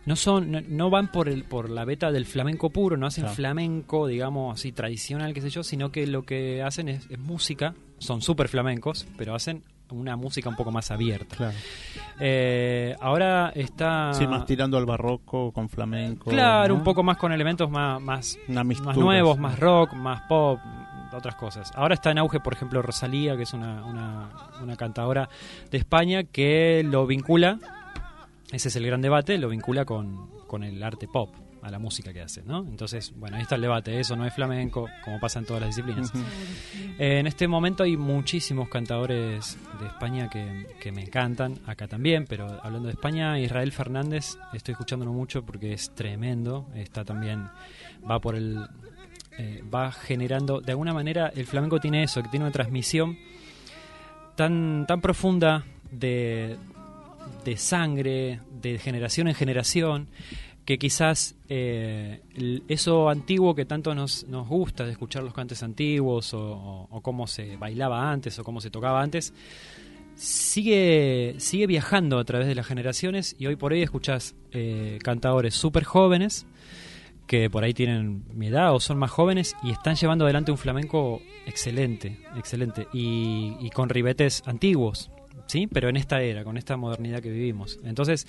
[0.06, 3.24] no son, no, no van por el, por la beta del flamenco puro, no hacen
[3.24, 3.36] Claro.
[3.36, 7.74] flamenco, digamos así tradicional, qué sé yo, sino que lo que hacen es, es música,
[7.98, 11.36] son súper flamencos, pero hacen una música un poco más abierta.
[11.36, 11.56] Claro.
[12.18, 16.30] Eh, ahora está Sí, más tirando al barroco con flamenco.
[16.30, 16.78] claro, ¿no?
[16.78, 20.58] un poco más con elementos más, más más nuevos, más rock, más pop,
[21.12, 21.70] otras cosas.
[21.74, 24.28] Ahora está en auge, por ejemplo, Rosalía, que es una, una,
[24.62, 25.28] una cantadora
[25.70, 27.58] de España que lo vincula,
[28.52, 31.34] ese es el gran debate, lo vincula con, con el arte pop,
[31.66, 32.60] a la música que hace, ¿no?
[32.60, 35.74] Entonces, bueno, ahí está el debate, eso no es flamenco, como pasa en todas las
[35.74, 36.12] disciplinas.
[36.98, 42.24] Eh, en este momento hay muchísimos cantadores de España que, que me encantan, acá también,
[42.26, 47.50] pero hablando de España, Israel Fernández, estoy escuchándolo mucho porque es tremendo, está también,
[48.08, 48.64] va por el,
[49.36, 53.18] eh, va generando, de alguna manera el flamenco tiene eso, que tiene una transmisión
[54.36, 56.56] tan, tan profunda de,
[57.44, 60.08] de sangre, de generación en generación,
[60.66, 62.20] que quizás eh,
[62.66, 67.56] eso antiguo que tanto nos, nos gusta de escuchar los cantes antiguos o, cómo se
[67.56, 69.32] bailaba antes o cómo se tocaba antes,
[70.16, 75.54] sigue, sigue viajando a través de las generaciones y hoy por hoy escuchás eh, cantadores
[75.54, 76.46] súper jóvenes
[77.28, 80.58] que por ahí tienen mi edad o son más jóvenes y están llevando adelante un
[80.58, 82.86] flamenco excelente, excelente.
[82.92, 85.10] Y con ribetes antiguos,
[85.46, 85.66] ¿sí?
[85.66, 87.78] Pero en esta era, con esta modernidad que vivimos.
[87.84, 88.26] Entonces,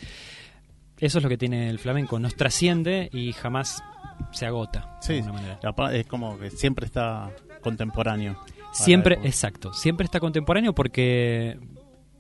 [1.00, 3.84] eso es lo que tiene el flamenco, nos trasciende y jamás
[4.32, 5.60] se agota, Sí, de manera.
[5.94, 8.38] es como que siempre está contemporáneo.
[8.74, 11.58] Siempre, exacto, siempre está contemporáneo porque,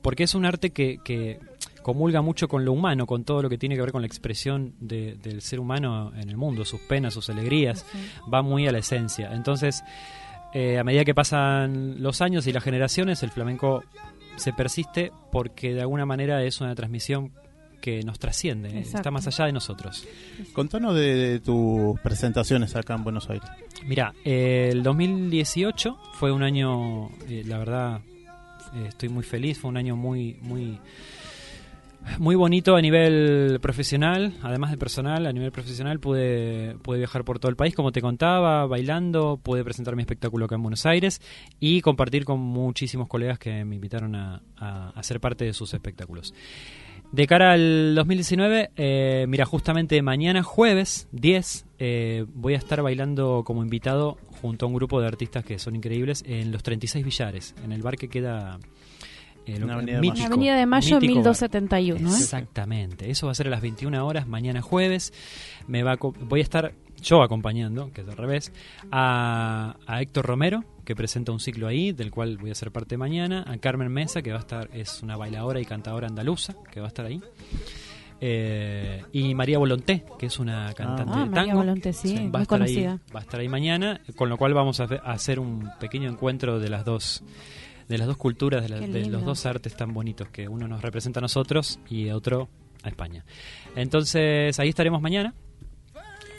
[0.01, 1.39] porque es un arte que, que
[1.83, 4.73] comulga mucho con lo humano, con todo lo que tiene que ver con la expresión
[4.79, 7.85] de- del ser humano en el mundo, sus penas, sus alegrías,
[8.31, 9.33] va muy a la esencia.
[9.33, 9.83] Entonces,
[10.53, 13.83] eh, a medida que pasan los años y las generaciones, el flamenco
[14.37, 17.31] se persiste porque de alguna manera es una transmisión
[17.81, 18.97] que nos trasciende, eh, Exacto.
[18.97, 20.07] está más allá de nosotros.
[20.53, 23.47] Contanos de, de tus presentaciones acá en Buenos Aires.
[23.85, 28.01] Mira, eh, el 2018 fue un año, eh, la verdad,
[28.75, 30.79] eh, estoy muy feliz, fue un año muy, muy,
[32.19, 37.39] muy bonito a nivel profesional, además de personal, a nivel profesional pude, pude viajar por
[37.39, 41.21] todo el país, como te contaba, bailando, pude presentar mi espectáculo acá en Buenos Aires
[41.59, 46.33] y compartir con muchísimos colegas que me invitaron a, a- ser parte de sus espectáculos.
[47.11, 53.43] De cara al 2019, eh, mira, justamente mañana jueves 10 eh, voy a estar bailando
[53.45, 57.55] como invitado junto a un grupo de artistas que son increíbles en los 36 Billares,
[57.63, 58.59] en el bar que queda
[59.47, 61.23] eh, lo- En Avenida de mítico, En Avenida de Mayo, mítico bar.
[61.23, 62.09] 1271.
[62.09, 62.17] ¿eh?
[62.17, 65.13] Exactamente, eso va a ser a las 21 horas mañana jueves.
[65.67, 68.51] Me va a voy a estar yo acompañando, que es al revés,
[68.91, 72.97] a, a Héctor Romero, que presenta un ciclo ahí, del cual voy a ser parte
[72.97, 76.79] mañana, a Carmen Mesa, que va a estar, es una bailadora y cantadora andaluza, que
[76.79, 77.21] va a estar ahí.
[78.19, 81.57] Eh, y María Volonté, que es una cantante Ah, de María tango.
[81.59, 84.79] Volonté, sí, va a estar ahí, va a estar ahí mañana, con lo cual vamos
[84.79, 87.23] a hacer un pequeño encuentro de las dos
[87.87, 90.81] de las dos culturas, de, la- de los dos artes tan bonitos que uno nos
[90.81, 92.49] representa a nosotros y otro
[92.83, 93.23] a España.
[93.75, 95.33] Entonces ahí estaremos mañana.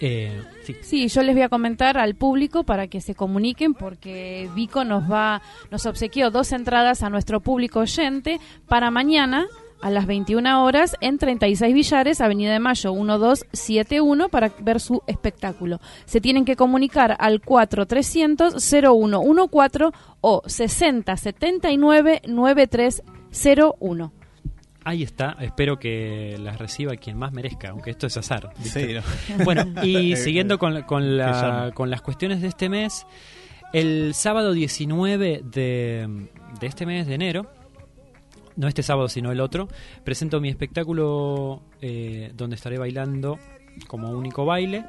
[0.00, 0.76] Eh, sí.
[0.82, 5.10] Sí, yo les voy a comentar al público para que se comuniquen porque Vico nos
[5.10, 5.42] va,
[5.72, 8.38] nos obsequió dos entradas a nuestro público oyente
[8.68, 9.46] para mañana
[9.80, 15.80] a las 21 horas en 36 Villares, Avenida de Mayo 1271 para ver su espectáculo.
[16.04, 24.12] Se tienen que comunicar al 4300 0114 o 6079 9301.
[24.84, 28.50] Ahí está, espero que las reciba quien más merezca, aunque esto es azar.
[28.58, 28.86] ¿viste?
[28.86, 29.44] Sí, ¿no?
[29.44, 33.06] Bueno, y siguiendo con, con la- con las cuestiones de este mes,
[33.74, 37.50] el sábado 19 de, de este mes de enero,
[38.58, 39.68] no este sábado sino el otro,
[40.04, 43.38] presento mi espectáculo eh, donde estaré bailando
[43.86, 44.84] como único baile,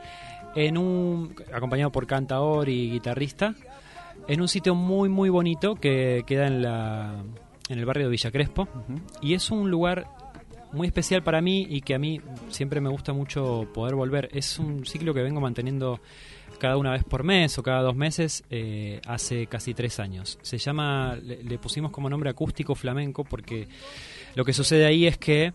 [0.56, 3.56] en un acompañado por cantador y guitarrista,
[4.28, 7.24] en un sitio muy muy bonito que queda en la
[7.70, 8.68] en el barrio de Villa Crespo
[9.22, 10.08] y es un lugar
[10.72, 14.30] muy especial para mí y que a mí siempre me gusta mucho poder volver.
[14.34, 16.00] Es un ciclo que vengo manteniendo
[16.58, 20.40] cada una vez por mes o cada dos meses eh, hace casi tres años.
[20.42, 23.68] Se llama, le, pusimos como nombre acústico flamenco porque
[24.36, 25.54] lo que sucede ahí es que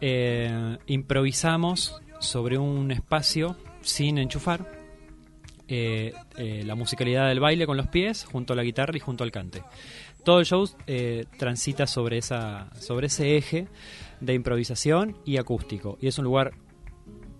[0.00, 4.70] eh, improvisamos sobre un espacio sin enchufar
[5.68, 9.32] eh, la musicalidad del baile con los pies junto a la guitarra y junto al
[9.32, 9.62] cante.
[10.24, 10.68] Todo el show
[11.38, 13.68] transita sobre, esa, sobre ese eje
[14.20, 15.98] de improvisación y acústico.
[16.00, 16.52] Y es un lugar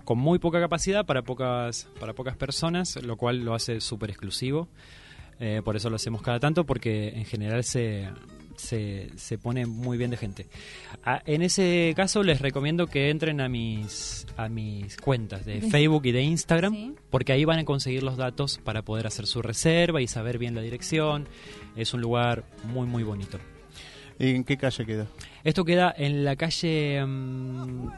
[0.06, 4.68] con muy poca capacidad para pocas, para pocas personas, lo cual lo hace súper exclusivo.
[5.38, 8.08] Eh, por eso lo hacemos cada tanto, porque en general se,
[8.56, 10.46] se, se pone muy bien de gente.
[11.04, 15.60] Ah, en ese caso les recomiendo que entren a mis, a mis cuentas de.
[15.60, 16.94] Facebook y de Instagram, Sí.
[17.10, 20.54] porque ahí van a conseguir los datos para poder hacer su reserva y saber bien
[20.54, 21.28] la dirección.
[21.74, 23.38] Es un lugar muy, muy bonito.
[24.18, 25.06] ¿Y en qué calle queda?
[25.44, 27.88] Esto queda en la calle mm,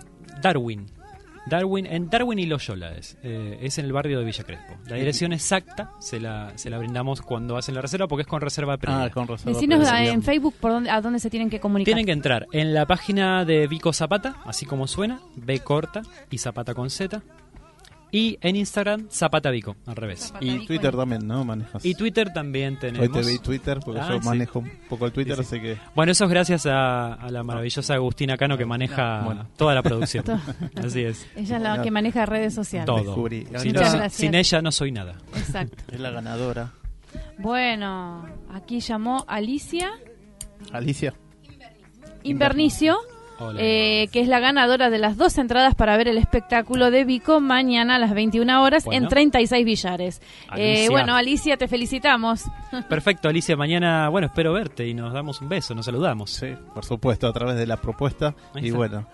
[0.43, 0.87] Darwin.
[1.49, 3.17] Darwin, en Darwin y Loyola es.
[3.23, 4.75] Eh, es en el barrio de Villa Crespo.
[4.87, 8.41] La dirección exacta se la, se la brindamos cuando hacen la reserva porque es con
[8.41, 9.05] reserva previa.
[9.05, 10.23] Ah, con reserva Decinos previa, a- en.
[10.23, 11.87] Facebook por dónde, a dónde se tienen que comunicar.
[11.87, 16.39] Tienen que entrar en la página de Vico Zapata, así como suena, B corta y
[16.39, 17.23] Zapata con Z.
[18.11, 20.21] Y en Instagram, Zapata Vico, al revés.
[20.29, 20.45] Zapata.
[20.45, 21.45] Y Twitter en- también, ¿no?
[21.45, 21.85] Manejas.
[21.85, 23.11] Y Twitter también Hoy tenemos.
[23.21, 24.27] te vi Twitter porque Ah, yo sí.
[24.27, 25.57] manejo un poco el Twitter, Sí, sí.
[25.57, 25.77] así que...
[25.95, 29.47] Bueno, eso es gracias a, a la maravillosa Agustina Cano que maneja Bueno.
[29.57, 30.25] toda la producción.
[30.77, 31.27] Así es.
[31.37, 32.87] Ella es la que maneja redes sociales.
[32.87, 33.29] Todo.
[34.11, 35.17] Sin, ella no soy nada.
[35.37, 35.77] Exacto.
[35.93, 36.71] Es la ganadora.
[37.39, 39.91] Bueno, aquí llamó Alicia
[40.73, 41.15] Alicia.
[42.23, 42.97] Invernicio.
[43.59, 47.41] Eh, que es la ganadora de las dos entradas para ver el espectáculo de Vico
[47.41, 49.05] mañana a las 21 horas Bueno.
[49.07, 50.23] en 36 Villares.
[50.57, 52.45] Eh, bueno, Alicia, te felicitamos.
[52.89, 53.57] Perfecto, Alicia.
[53.57, 56.31] Mañana, bueno, espero verte y nos damos un beso, nos saludamos.
[56.31, 58.35] Sí, por supuesto, a través de la propuesta.
[58.57, 59.07] Y bueno,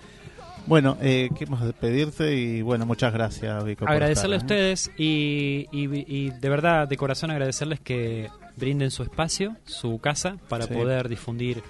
[0.66, 2.34] bueno, eh, ¿qué más despedirte?
[2.34, 3.86] Y bueno, muchas gracias, Vico.
[3.86, 4.72] Agradecerle a estar, ¿eh?
[4.72, 10.36] ustedes y, y- y de verdad, de corazón, agradecerles que brinden su espacio, su casa,
[10.48, 10.72] para Sí.
[10.74, 11.62] poder difundir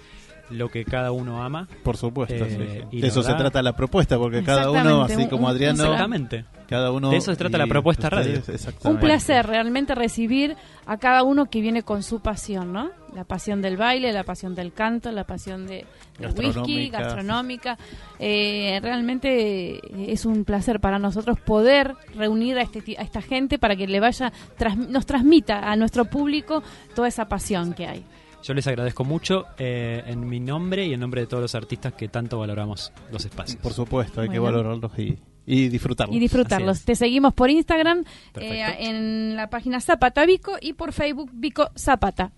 [0.50, 1.68] lo que cada uno ama.
[1.82, 5.02] Por supuesto, Eh, sí, y De la eso se trata la propuesta, porque cada uno,
[5.02, 6.44] así un- como un- Adriano, Exactamente.
[6.68, 7.10] cada uno...
[7.10, 8.38] De eso se trata la propuesta radio.
[8.38, 9.06] ustedes, Un exactamente.
[9.06, 12.90] placer realmente recibir a cada uno que viene con su pasión, ¿no?
[13.14, 15.86] La pasión del baile, la pasión del canto, la pasión de,
[16.18, 17.78] del whisky, Gastronómica.
[18.18, 19.80] Eh, realmente
[20.12, 23.86] es un placer para nosotros poder reunir a, este, ti- a esta gente para que
[23.86, 26.62] le vaya, tras- nos transmita a nuestro público
[26.94, 28.04] toda esa pasión que hay.
[28.44, 31.94] Yo les agradezco mucho eh, en mi nombre y en nombre de todos los artistas
[31.94, 33.56] que tanto valoramos los espacios.
[33.62, 36.14] Por supuesto, hay que valorarlos y, y disfrutarlos.
[36.14, 36.82] Y disfrutarlos.
[36.82, 38.04] Te seguimos por Instagram,
[38.38, 42.32] eh, en la página Zapata Vico y por Facebook Vico Zapata.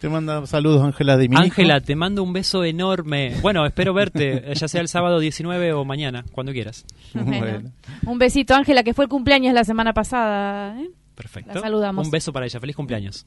[0.00, 1.28] Te manda saludos, Ángela de.
[1.34, 3.34] Ángela, te mando un beso enorme.
[3.42, 6.86] Bueno, espero verte, eh, ya sea el sábado 19 o mañana, cuando quieras.
[7.14, 7.72] Bueno, Bueno.
[8.06, 10.80] Un besito, Ángela, que fue el cumpleaños la semana pasada.
[10.80, 10.88] ¿eh?
[11.16, 11.52] Perfecto.
[11.52, 12.06] La saludamos.
[12.06, 12.60] Un beso para ella.
[12.60, 13.26] Feliz cumpleaños.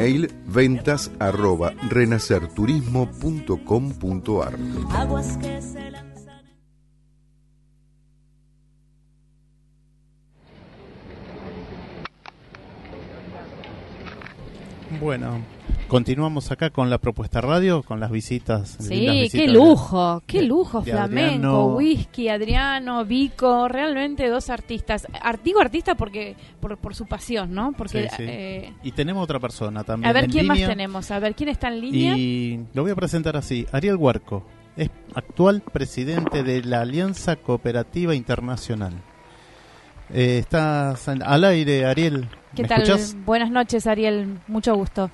[0.00, 4.56] Email ventas arroba renacerturismo.com.ar.
[14.98, 15.44] Bueno,
[15.90, 18.76] continuamos acá con la propuesta radio, con las visitas.
[18.78, 25.06] Sí, qué lujo, qué lujo, flamenco, whisky, Adriano, Vico, realmente dos artistas.
[25.44, 27.72] Digo artista porque por, por su pasión, ¿no?
[27.72, 30.08] Porque eh, y tenemos otra persona también.
[30.08, 32.16] A ver quién más tenemos, a ver quién está en línea.
[32.16, 38.14] Y lo voy a presentar así, Ariel Huarco, es actual presidente de la Alianza Cooperativa
[38.14, 38.92] Internacional.
[40.12, 42.28] Eh, estás al aire, Ariel.
[42.54, 42.84] ¿Qué tal?
[43.24, 44.38] Buenas noches, Ariel.
[44.46, 45.10] Mucho gusto.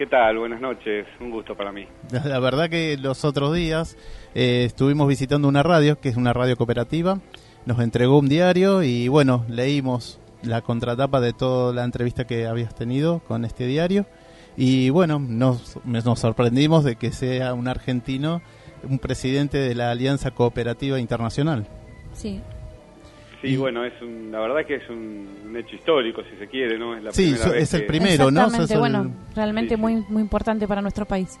[0.00, 0.38] ¿Qué tal?
[0.38, 1.06] Buenas noches.
[1.20, 1.86] Un gusto para mí.
[2.24, 3.98] La verdad que los otros días
[4.34, 7.20] eh, estuvimos visitando una radio, que es una radio cooperativa.
[7.66, 12.74] Nos entregó un diario y bueno, leímos la contratapa de toda la entrevista que habías
[12.74, 14.06] tenido con este diario.
[14.56, 18.40] Y bueno, nos, nos sorprendimos de que sea un argentino,
[18.88, 21.66] un presidente de la Alianza Cooperativa Internacional.
[22.14, 22.40] Sí,
[23.40, 26.94] Sí, bueno, es la verdad que es un, hecho histórico, si se quiere, ¿no?
[26.94, 28.48] Es la sí, es el primero, ¿no?
[28.78, 31.38] bueno, realmente muy muy importante para nuestro país.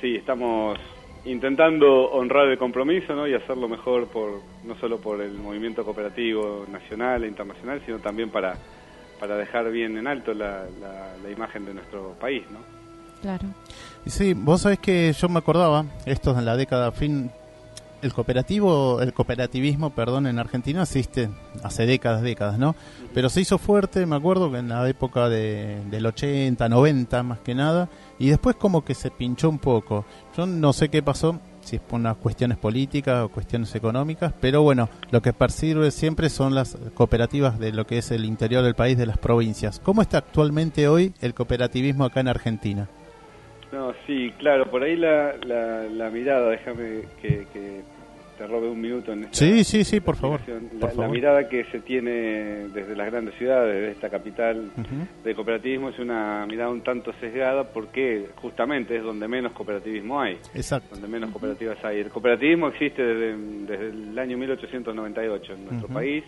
[0.00, 0.78] Sí, estamos
[1.24, 3.26] intentando honrar el compromiso, ¿no?
[3.26, 8.30] Y hacerlo mejor por no solo por el movimiento cooperativo nacional e internacional, sino también
[8.30, 8.54] para
[9.18, 12.58] para dejar bien en alto la, la, imagen de nuestro país, ¿no?
[13.22, 13.48] Claro.
[14.04, 17.30] Sí, vos sabés que yo me acordaba, esto es en la década fin
[18.02, 21.28] el cooperativo, el cooperativismo, perdón, en Argentina existe
[21.62, 22.74] hace décadas, décadas, ¿no?
[23.14, 27.40] Pero se hizo fuerte, me acuerdo que en la época de, del 80, 90 más
[27.40, 27.88] que nada,
[28.18, 30.04] y después como que se pinchó un poco.
[30.36, 34.62] Yo no sé qué pasó, si es por unas cuestiones políticas o cuestiones económicas, pero
[34.62, 38.74] bueno, lo que percibe siempre son las cooperativas de lo que es el interior del
[38.74, 39.80] país, de las provincias.
[39.80, 42.88] ¿Cómo está actualmente hoy el cooperativismo acá en Argentina?
[43.72, 47.82] No, sí, claro, por ahí la, la, mirada, déjame que,
[48.38, 50.40] te robe un minuto en esta Sí, sí, sí, por favor.
[50.96, 54.70] La, mirada que se tiene desde las grandes ciudades, desde esta capital
[55.24, 60.34] de cooperativismo, es una mirada un tanto sesgada porque justamente es donde menos cooperativismo hay.
[60.54, 60.90] Exacto.
[60.92, 62.00] Donde menos cooperativas hay.
[62.00, 63.36] El cooperativismo existe desde,
[63.66, 66.22] desde el año 1898 en nuestro país,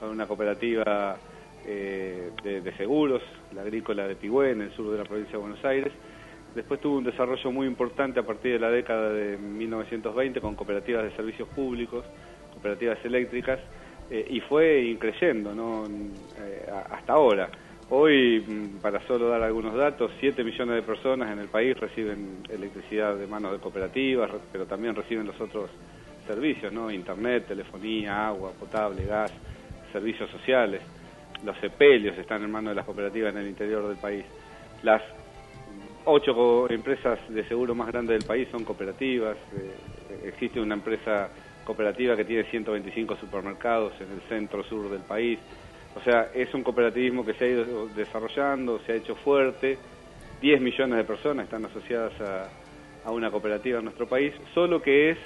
[0.00, 1.18] con una cooperativa
[1.66, 3.22] eh, de, de seguros,
[3.54, 5.92] la agrícola de Pigüé, en el sur de la provincia de Buenos Aires
[6.54, 11.02] Después tuvo un desarrollo muy importante a partir de la década de 1920 con cooperativas
[11.02, 12.04] de servicios públicos,
[12.52, 13.58] cooperativas eléctricas,
[14.10, 15.84] eh, y fue increyendo ¿no?
[15.86, 17.48] Eh, hasta ahora.
[17.90, 22.38] Hoy, mm, para solo dar algunos datos, 7 millones de personas en el país reciben
[22.48, 25.70] electricidad de manos de cooperativas, pero también reciben los otros
[26.26, 26.90] servicios, ¿no?
[26.90, 29.32] Internet, telefonía, agua potable, gas,
[29.92, 30.80] servicios sociales.
[31.44, 34.24] Los sepelios están en manos de las cooperativas en el interior del país.
[34.82, 35.02] Las
[36.04, 39.36] ocho empresas de seguro más grandes del país son cooperativas.
[39.56, 41.28] Eh, existe una empresa
[41.64, 45.38] cooperativa que tiene 125 supermercados en el centro sur del país.
[45.96, 49.78] O sea, es un cooperativismo que se ha ido desarrollando, se ha hecho fuerte.
[50.40, 55.18] 10 millones de personas están asociadas a, una cooperativa en nuestro país, solo que es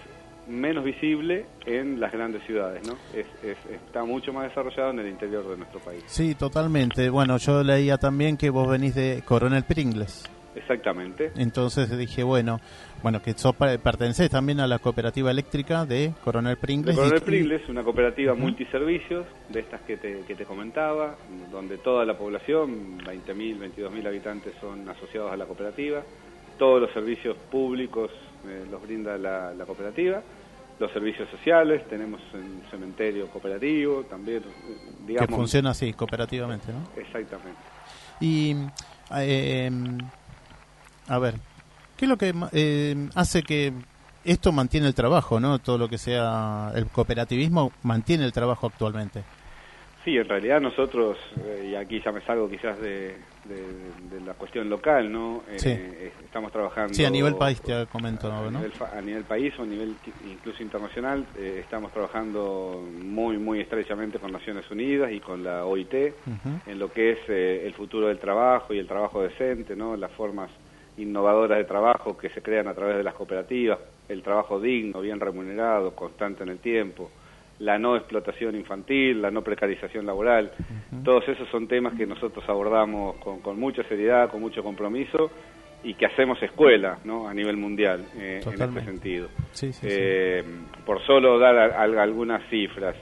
[0.49, 2.97] menos visible en las grandes ciudades, ¿no?
[3.15, 6.03] está mucho más desarrollado en el interior de nuestro país.
[6.07, 7.09] Sí, totalmente.
[7.09, 10.29] Bueno, yo leía también que vos venís de Coronel Pringles.
[10.59, 11.33] Exactamente.
[11.37, 12.61] Entonces dije, bueno,
[13.03, 16.97] bueno que sos, perteneces también a la cooperativa eléctrica de Coronel Pringles.
[16.97, 21.17] De Coronel Pringles, una cooperativa multiservicios, de estas que te, que te comentaba,
[21.51, 26.03] donde toda la población, 20.000, 22.000 habitantes, son asociados a la cooperativa.
[26.59, 28.11] Todos los servicios públicos
[28.47, 30.23] eh, los brinda la, cooperativa.
[30.81, 34.43] Los servicios sociales, tenemos un cementerio cooperativo también,
[35.07, 35.29] digamos.
[35.29, 37.01] Que funciona así, cooperativamente, ¿no?
[37.01, 37.61] Exactamente.
[38.21, 38.55] Y
[39.17, 39.71] eh,
[41.09, 41.35] a ver,
[41.97, 43.73] ¿qué es lo que eh, hace que
[44.25, 45.59] esto mantiene el trabajo, ¿no?
[45.59, 49.25] Todo lo que sea el cooperativismo mantiene el trabajo actualmente.
[50.05, 53.17] Sí, en realidad nosotros, eh, y aquí ya me salgo quizás de,
[54.25, 55.43] la cuestión local, ¿no?
[55.49, 55.71] Eh, sí.
[56.25, 56.95] estamos trabajando...
[56.95, 58.59] Sí, a nivel país te comento, ¿no?
[58.59, 59.97] A nivel, país o a nivel
[60.31, 66.79] incluso internacional, estamos trabajando muy, muy estrechamente con Naciones Unidas y con la OIT en
[66.79, 69.97] lo que es el futuro del trabajo y el trabajo decente, ¿no?
[69.97, 70.51] Las formas
[70.99, 73.79] innovadoras de trabajo que se crean a través de las cooperativas,
[74.09, 77.11] el trabajo digno, bien remunerado, constante en el tiempo,
[77.61, 80.53] la no explotación infantil, la no precarización laboral.
[81.05, 85.31] Todos esos son temas que nosotros abordamos con, con, mucha seriedad, con mucho compromiso
[85.83, 87.29] y que hacemos escuela ¿no?
[87.29, 89.29] a nivel mundial eh, en este sentido.
[89.83, 90.45] eh,
[90.85, 92.97] por solo dar algunas cifras,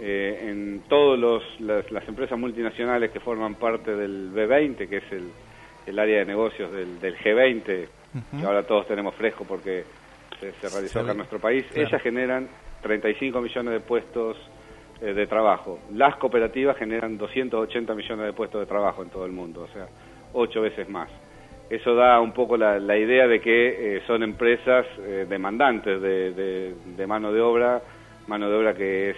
[0.00, 5.28] eh, en todas las, empresas multinacionales que forman parte del B20, que es el,
[5.88, 9.84] el área de negocios del, del G20, que ahora todos tenemos fresco porque
[10.40, 12.48] se, realizó acá en nuestro país, ellas generan
[12.82, 14.36] 35 millones de puestos
[15.00, 15.80] eh, de trabajo.
[15.94, 19.86] Las cooperativas generan 280 millones de puestos de trabajo en todo el mundo, o sea,
[20.32, 21.10] ocho veces más.
[21.70, 27.06] Eso da un poco la, idea de que eh, son empresas eh, demandantes de, de,
[27.06, 27.82] mano de obra,
[28.26, 29.16] mano de obra que es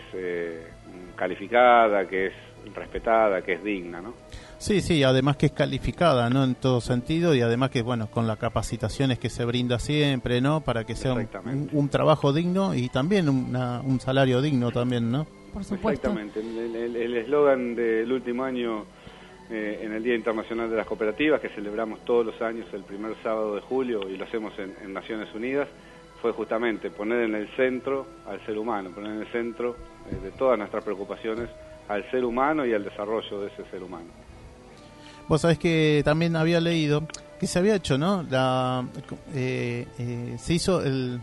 [1.14, 2.33] calificada, que es
[2.75, 4.14] respetada, que es digna, ¿no?
[4.61, 6.44] Sí, sí, además que es calificada, ¿no?
[6.44, 10.61] En todo sentido y además que, bueno, con las capacitaciones que se brinda siempre, ¿no?
[10.61, 11.14] Para que sea
[11.72, 15.26] un, trabajo digno y también un salario digno también, ¿no?
[15.54, 16.11] Por supuesto.
[16.11, 16.40] Exactamente.
[16.40, 18.84] El eslogan del último año
[19.50, 23.16] eh, en el Día Internacional de las Cooperativas, que celebramos todos los años el primer
[23.22, 25.68] sábado de julio y lo hacemos en, Naciones Unidas,
[26.20, 29.74] fue justamente poner en el centro al ser humano, poner en el centro
[30.11, 31.48] eh, de todas nuestras preocupaciones
[31.88, 34.30] al ser humano y al desarrollo de ese ser humano.
[35.29, 37.07] Vos sabés que también había leído
[37.41, 38.23] que se había hecho, ¿no?
[38.31, 38.85] La,
[39.35, 41.21] eh, eh, se hizo el...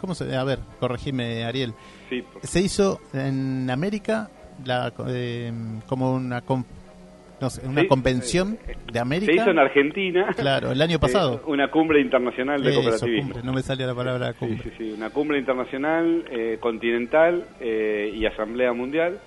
[0.00, 0.34] ¿Cómo se...?
[0.34, 1.72] A ver, corregime, Ariel.
[2.10, 4.28] Sí, Se hizo en América
[4.64, 5.52] la, eh,
[5.86, 6.42] como una...
[7.38, 8.58] No sé, una convención
[8.90, 9.30] de América.
[9.30, 10.34] Se hizo en Argentina.
[10.36, 11.42] Claro, el año pasado.
[11.46, 13.34] una cumbre internacional de cooperativismo.
[13.44, 14.62] no me salía la palabra cumbre.
[14.64, 14.92] Sí, sí, sí.
[14.96, 16.24] Una cumbre internacional,
[16.60, 19.20] continental y asamblea mundial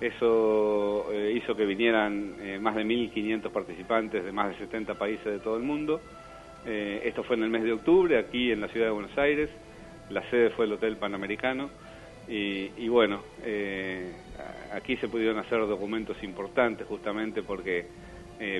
[0.00, 5.24] eso eh, hizo que vinieran eh, más de 1.500 participantes de más de 70 países
[5.24, 6.00] de todo el mundo.
[6.66, 9.50] Eh, esto fue en el mes de octubre, aquí en la ciudad de Buenos Aires.
[10.10, 11.70] La sede fue el Hotel Panamericano.
[12.28, 13.20] Y, bueno,
[14.72, 17.84] aquí se pudieron hacer documentos importantes justamente porque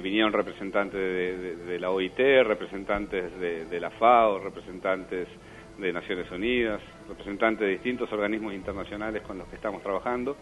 [0.02, 5.28] vinieron representantes de, la OIT, representantes de, de la FAO, representantes
[5.78, 10.36] de Naciones Unidas, representantes de distintos organismos internacionales con los que estamos trabajando.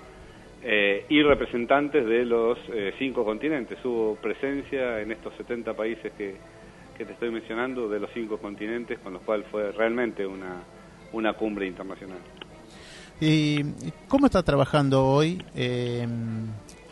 [0.62, 3.82] Eh, y representantes de los eh, cinco continentes.
[3.82, 6.36] Hubo presencia en estos 70 países que,
[6.98, 10.62] que, te estoy mencionando de los cinco continentes, con lo cual fue realmente una,
[11.12, 12.18] una cumbre internacional.
[13.22, 13.62] ¿Y
[14.08, 16.06] cómo está trabajando hoy eh,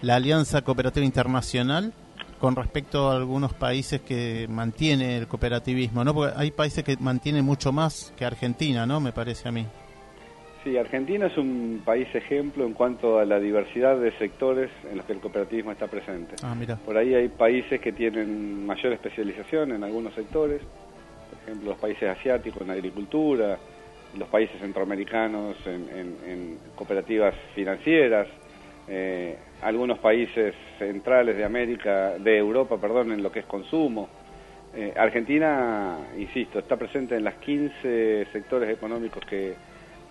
[0.01, 1.93] la Alianza Cooperativa Internacional
[2.39, 6.05] con respecto a algunos países que mantiene el cooperativismo?
[6.05, 6.15] ¿no?
[6.15, 9.01] Porque hay países que mantienen mucho más que Argentina, ¿no?
[9.01, 9.67] Me parece a mí.
[10.69, 15.07] Sí, Argentina es un país ejemplo en cuanto a la diversidad de sectores en los
[15.07, 16.35] que el cooperativismo está presente.
[16.43, 16.55] Ah,
[16.85, 22.11] Por ahí hay países que tienen mayor especialización en algunos sectores, por ejemplo los países
[22.11, 23.59] asiáticos en agricultura,
[24.19, 28.29] los países centroamericanos en, cooperativas financieras,
[28.89, 34.07] eh, algunos países centrales de América, de Europa, perdón, en lo que es consumo.
[34.75, 39.55] Eh, Argentina, insisto, está presente en las 15 sectores económicos que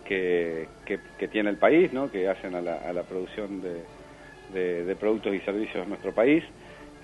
[0.08, 2.10] que, que, tiene el país, ¿no?
[2.10, 6.43] que hacen a la, a la producción de, de, productos y servicios en nuestro país.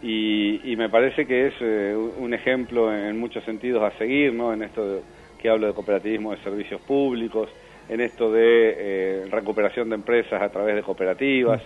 [0.02, 4.54] Y, y me parece que es eh, un ejemplo en muchos sentidos a seguir, ¿no?
[4.54, 5.02] en esto
[5.42, 7.50] que hablo de cooperativismo de servicios públicos,
[7.90, 11.62] en esto de eh, recuperación de empresas a través de cooperativas.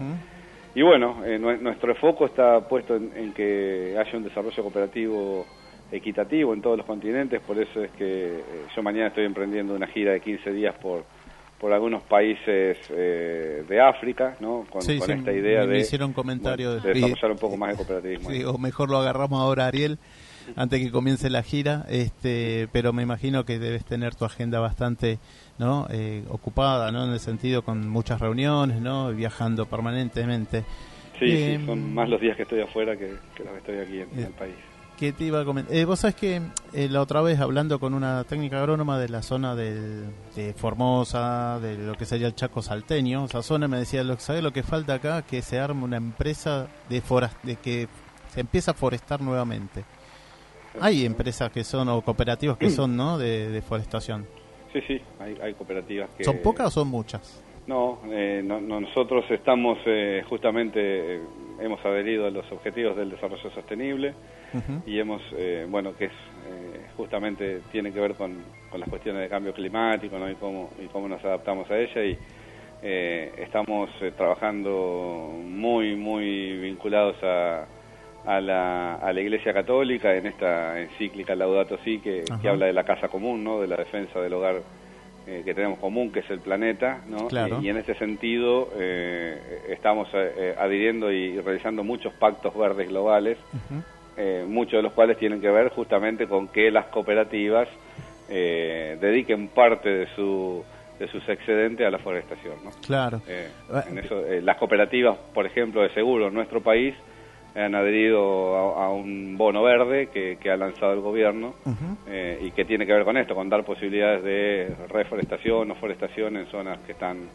[0.73, 5.45] Y bueno, eh, nuestro foco está puesto en, que haya un desarrollo cooperativo
[5.91, 8.41] equitativo en todos los continentes, por eso es que
[8.75, 11.05] yo mañana estoy emprendiendo una gira de 15 días por,
[11.59, 14.65] por algunos países eh, de África, ¿no?
[14.69, 18.29] Con, esta idea de, hicieron comentarios de, desarrollar un poco más de cooperativismo.
[18.29, 19.97] Sí, o mejor lo agarramos ahora, Ariel,
[20.55, 25.17] antes que comience la gira, este, pero me imagino que debes tener tu agenda bastante
[25.57, 25.87] ¿no?
[25.89, 27.05] Eh, ocupada, ¿no?
[27.05, 29.09] En el sentido con muchas reuniones, ¿no?
[29.09, 30.63] Viajando permanentemente.
[31.19, 33.77] Sí, sí, eh, son más los días que estoy afuera que, que los que estoy
[33.79, 34.53] aquí en el país
[34.97, 35.75] que te iba a comentar.
[35.75, 36.41] Eh, vos sabés que
[36.73, 40.03] eh, la otra vez hablando con una técnica agrónoma de la zona de
[40.57, 44.63] Formosa, de lo que sería el Chaco salteño, esa zona me decía, ¿sabés lo que
[44.63, 45.21] falta acá?
[45.21, 47.01] Que se arme una empresa de,
[47.43, 47.87] de que
[48.33, 49.85] se empieza a forestar nuevamente.
[50.81, 53.17] Hay empresas que son, o cooperativas que son, ¿no?
[53.17, 54.27] De deforestación.
[54.73, 56.23] Sí, sí, hay, hay cooperativas que...
[56.23, 57.41] ¿Son pocas o son muchas?
[57.67, 61.21] No, eh, no, nosotros estamos eh, justamente, eh,
[61.59, 64.13] hemos adherido a los objetivos del desarrollo sostenible
[64.85, 65.21] y hemos,
[65.67, 66.11] bueno, que es
[66.95, 68.37] justamente tiene que ver con,
[68.73, 70.31] las cuestiones de cambio climático ¿no?
[70.31, 72.17] y, cómo, y cómo nos adaptamos a ella y
[72.81, 77.65] estamos trabajando muy, muy vinculados a,
[78.25, 82.73] a la, a la Iglesia Católica en esta encíclica Laudato Si que, que habla de
[82.73, 83.59] la casa común, ¿no?
[83.59, 84.61] de la defensa del hogar
[85.27, 87.27] eh, que tenemos común, que es el planeta, ¿no?
[87.27, 87.59] Claro.
[87.61, 92.87] Y, y en ese sentido eh, estamos eh, eh, adhiriendo y realizando muchos pactos verdes
[92.87, 93.37] globales,
[94.15, 97.67] eh, muchos de los cuales tienen que ver justamente con que las cooperativas
[98.29, 100.63] eh, dediquen parte de su
[100.97, 102.55] de sus excedentes a la forestación.
[102.63, 102.71] ¿no?
[102.85, 103.21] Claro.
[103.71, 106.95] Ah, en eso, eh, las cooperativas, por ejemplo, de seguro en nuestro país
[107.57, 111.55] han adherido a, a un bono verde que, que ha lanzado el gobierno
[112.07, 116.37] eh, y que tiene que ver con esto, con dar posibilidades de reforestación o forestación
[116.37, 117.29] en zonas que están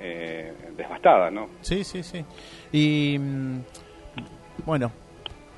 [0.00, 1.48] eh, devastadas, ¿no?
[1.60, 2.24] Sí, sí, sí.
[2.72, 3.60] Y mm,
[4.64, 4.92] bueno,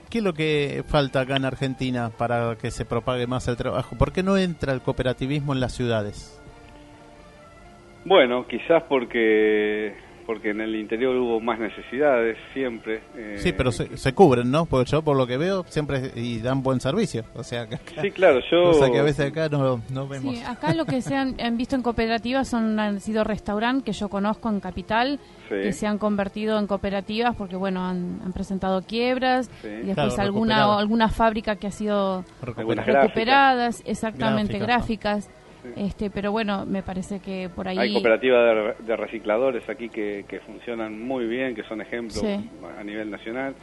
[0.09, 3.97] ¿qué es lo que falta acá en Argentina para que se propague más el trabajo?
[3.97, 6.41] ¿Por qué no entra el cooperativismo en las ciudades?
[8.05, 9.95] Bueno, quizás porque
[10.27, 13.01] porque en el interior hubo más necesidades siempre.
[13.15, 14.67] eh, Sí, pero se, se cubren, ¿no?
[14.67, 17.25] Porque yo por lo que veo siempre y dan buen servicio.
[17.35, 18.65] O sea, que acá, Sí, claro, yo...
[18.73, 20.35] cosa que a veces acá no, no vemos.
[20.35, 23.93] Sí, acá lo que se han, han visto en cooperativas son han sido restaurantes que
[23.93, 25.55] yo conozco en Capital, Sí.
[25.63, 29.69] que se han convertido en cooperativas porque, bueno, han, han presentado quiebras Sí.
[29.69, 35.46] y después Claro, alguna alguna fábrica que ha sido recuperadas, exactamente, Gráficas, gráficas.
[35.77, 39.89] Este, pero bueno, me parece que por ahí Hay cooperativas de, re- de recicladores aquí
[39.89, 42.51] que, que funcionan muy bien, que son ejemplos Sí.
[42.79, 43.55] a nivel nacional.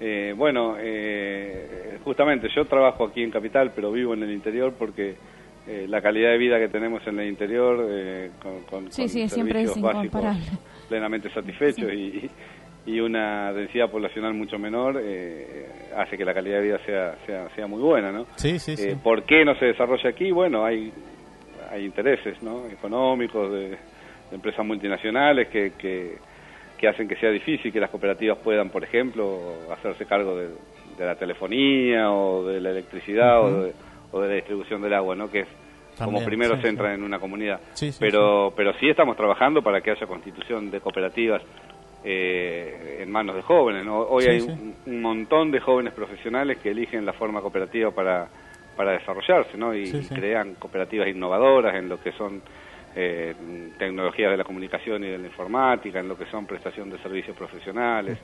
[0.00, 5.16] Eh, bueno, eh, justamente yo trabajo aquí en Capital, pero vivo en el interior porque
[5.66, 9.08] eh, la calidad de vida que tenemos en el interior, eh, con, con- Sí, con
[9.08, 10.40] sí, siempre es básicos incomparable.
[10.88, 12.30] plenamente satisfechos y,
[12.86, 17.48] y una densidad poblacional mucho menor, eh, hace que la calidad de vida sea, sea,
[17.54, 18.26] sea muy buena, ¿no?
[18.36, 18.90] Sí, sí, sí.
[18.90, 20.30] Eh, ¿Por qué no se desarrolla aquí?
[20.30, 20.90] Bueno, hay,
[21.70, 22.66] hay intereses ¿no?
[22.66, 23.76] económicos de, de
[24.34, 26.16] empresas multinacionales que, que,
[26.76, 30.48] que hacen que sea difícil que las cooperativas puedan, por ejemplo, hacerse cargo de,
[30.96, 33.72] de la telefonía o de la electricidad o, de,
[34.12, 35.30] o de la distribución del agua, ¿no?
[35.30, 35.48] que es
[36.02, 36.94] como primero sí, se entra sí.
[36.94, 37.60] en una comunidad.
[37.72, 41.42] Sí, pero, pero sí estamos trabajando para que haya constitución de cooperativas
[42.04, 43.84] eh, en manos de jóvenes.
[43.84, 43.98] ¿no?
[44.02, 48.28] Hoy hay un, un montón de jóvenes profesionales que eligen la forma cooperativa para,
[48.78, 49.74] para desarrollarse ¿no?
[49.74, 50.14] y, Sí, y sí.
[50.14, 52.40] crean cooperativas innovadoras en lo que son
[52.94, 53.34] eh,
[53.78, 57.36] tecnologías de la comunicación y de la informática, en lo que son prestación de servicios
[57.36, 58.18] profesionales.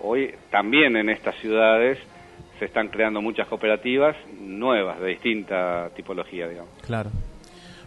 [0.00, 1.98] Hoy también en estas ciudades
[2.58, 6.70] se están creando muchas cooperativas nuevas de distinta tipología, digamos.
[6.82, 7.10] Claro.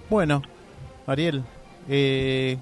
[0.10, 0.42] Bueno,
[1.06, 1.44] Ariel,
[1.90, 2.58] eh,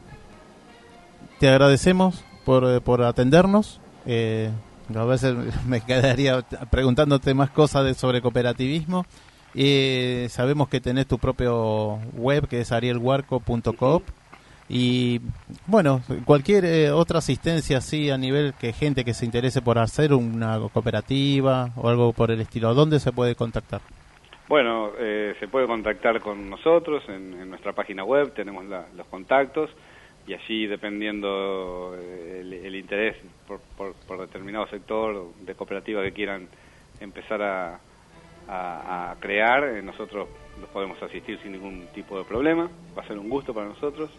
[1.40, 3.80] te agradecemos por, eh, por atendernos.
[4.06, 4.50] Eh,
[4.96, 5.36] a veces
[5.68, 9.06] me quedaría preguntándote más cosas de, sobre cooperativismo.
[9.56, 14.04] Eh, sabemos que tenés tu propio web que es arielhuarco.coop
[14.70, 15.22] y
[15.66, 20.14] bueno, cualquier eh, otra asistencia así a nivel que gente que se interese por hacer
[20.14, 23.82] una cooperativa o algo por el estilo, ¿dónde se puede contactar?
[24.50, 29.70] Bueno, eh, se puede contactar con nosotros en, nuestra página web, tenemos los contactos
[30.28, 33.16] y allí dependiendo eh, el, el interés
[33.48, 36.48] por, por- por determinado sector de cooperativa que quieran
[37.00, 37.80] empezar a,
[38.48, 40.28] a- a crear, eh, nosotros
[40.60, 44.10] los podemos asistir sin ningún tipo de problema, va a ser un gusto para nosotros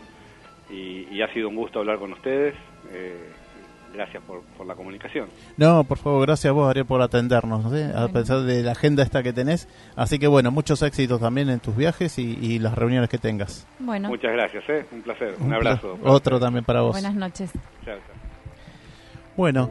[0.70, 2.54] y, y ha sido un gusto hablar con ustedes,
[2.92, 3.16] eh,
[3.94, 5.28] gracias por, por la comunicación.
[5.56, 7.80] No, por favor, gracias a vos, Ariel, por atendernos, ¿sí?
[7.82, 8.12] a Bueno.
[8.12, 9.66] pesar de la agenda esta que tenés.
[9.96, 13.66] Así que bueno, muchos éxitos también en tus viajes y, y las reuniones que tengas.
[13.78, 14.84] Bueno, Muchas gracias, ¿eh?
[14.92, 15.98] un placer, un Un abrazo.
[16.04, 16.92] Otro también para vos.
[16.92, 17.50] buenas noches.
[17.84, 18.14] Chao, chao.
[19.36, 19.70] Bueno,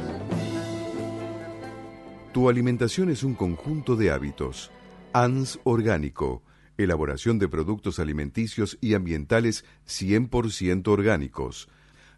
[2.33, 4.71] Tu alimentación es un conjunto de hábitos.
[5.11, 6.41] ANS Orgánico.
[6.77, 11.67] Elaboración de productos alimenticios y ambientales 100% orgánicos.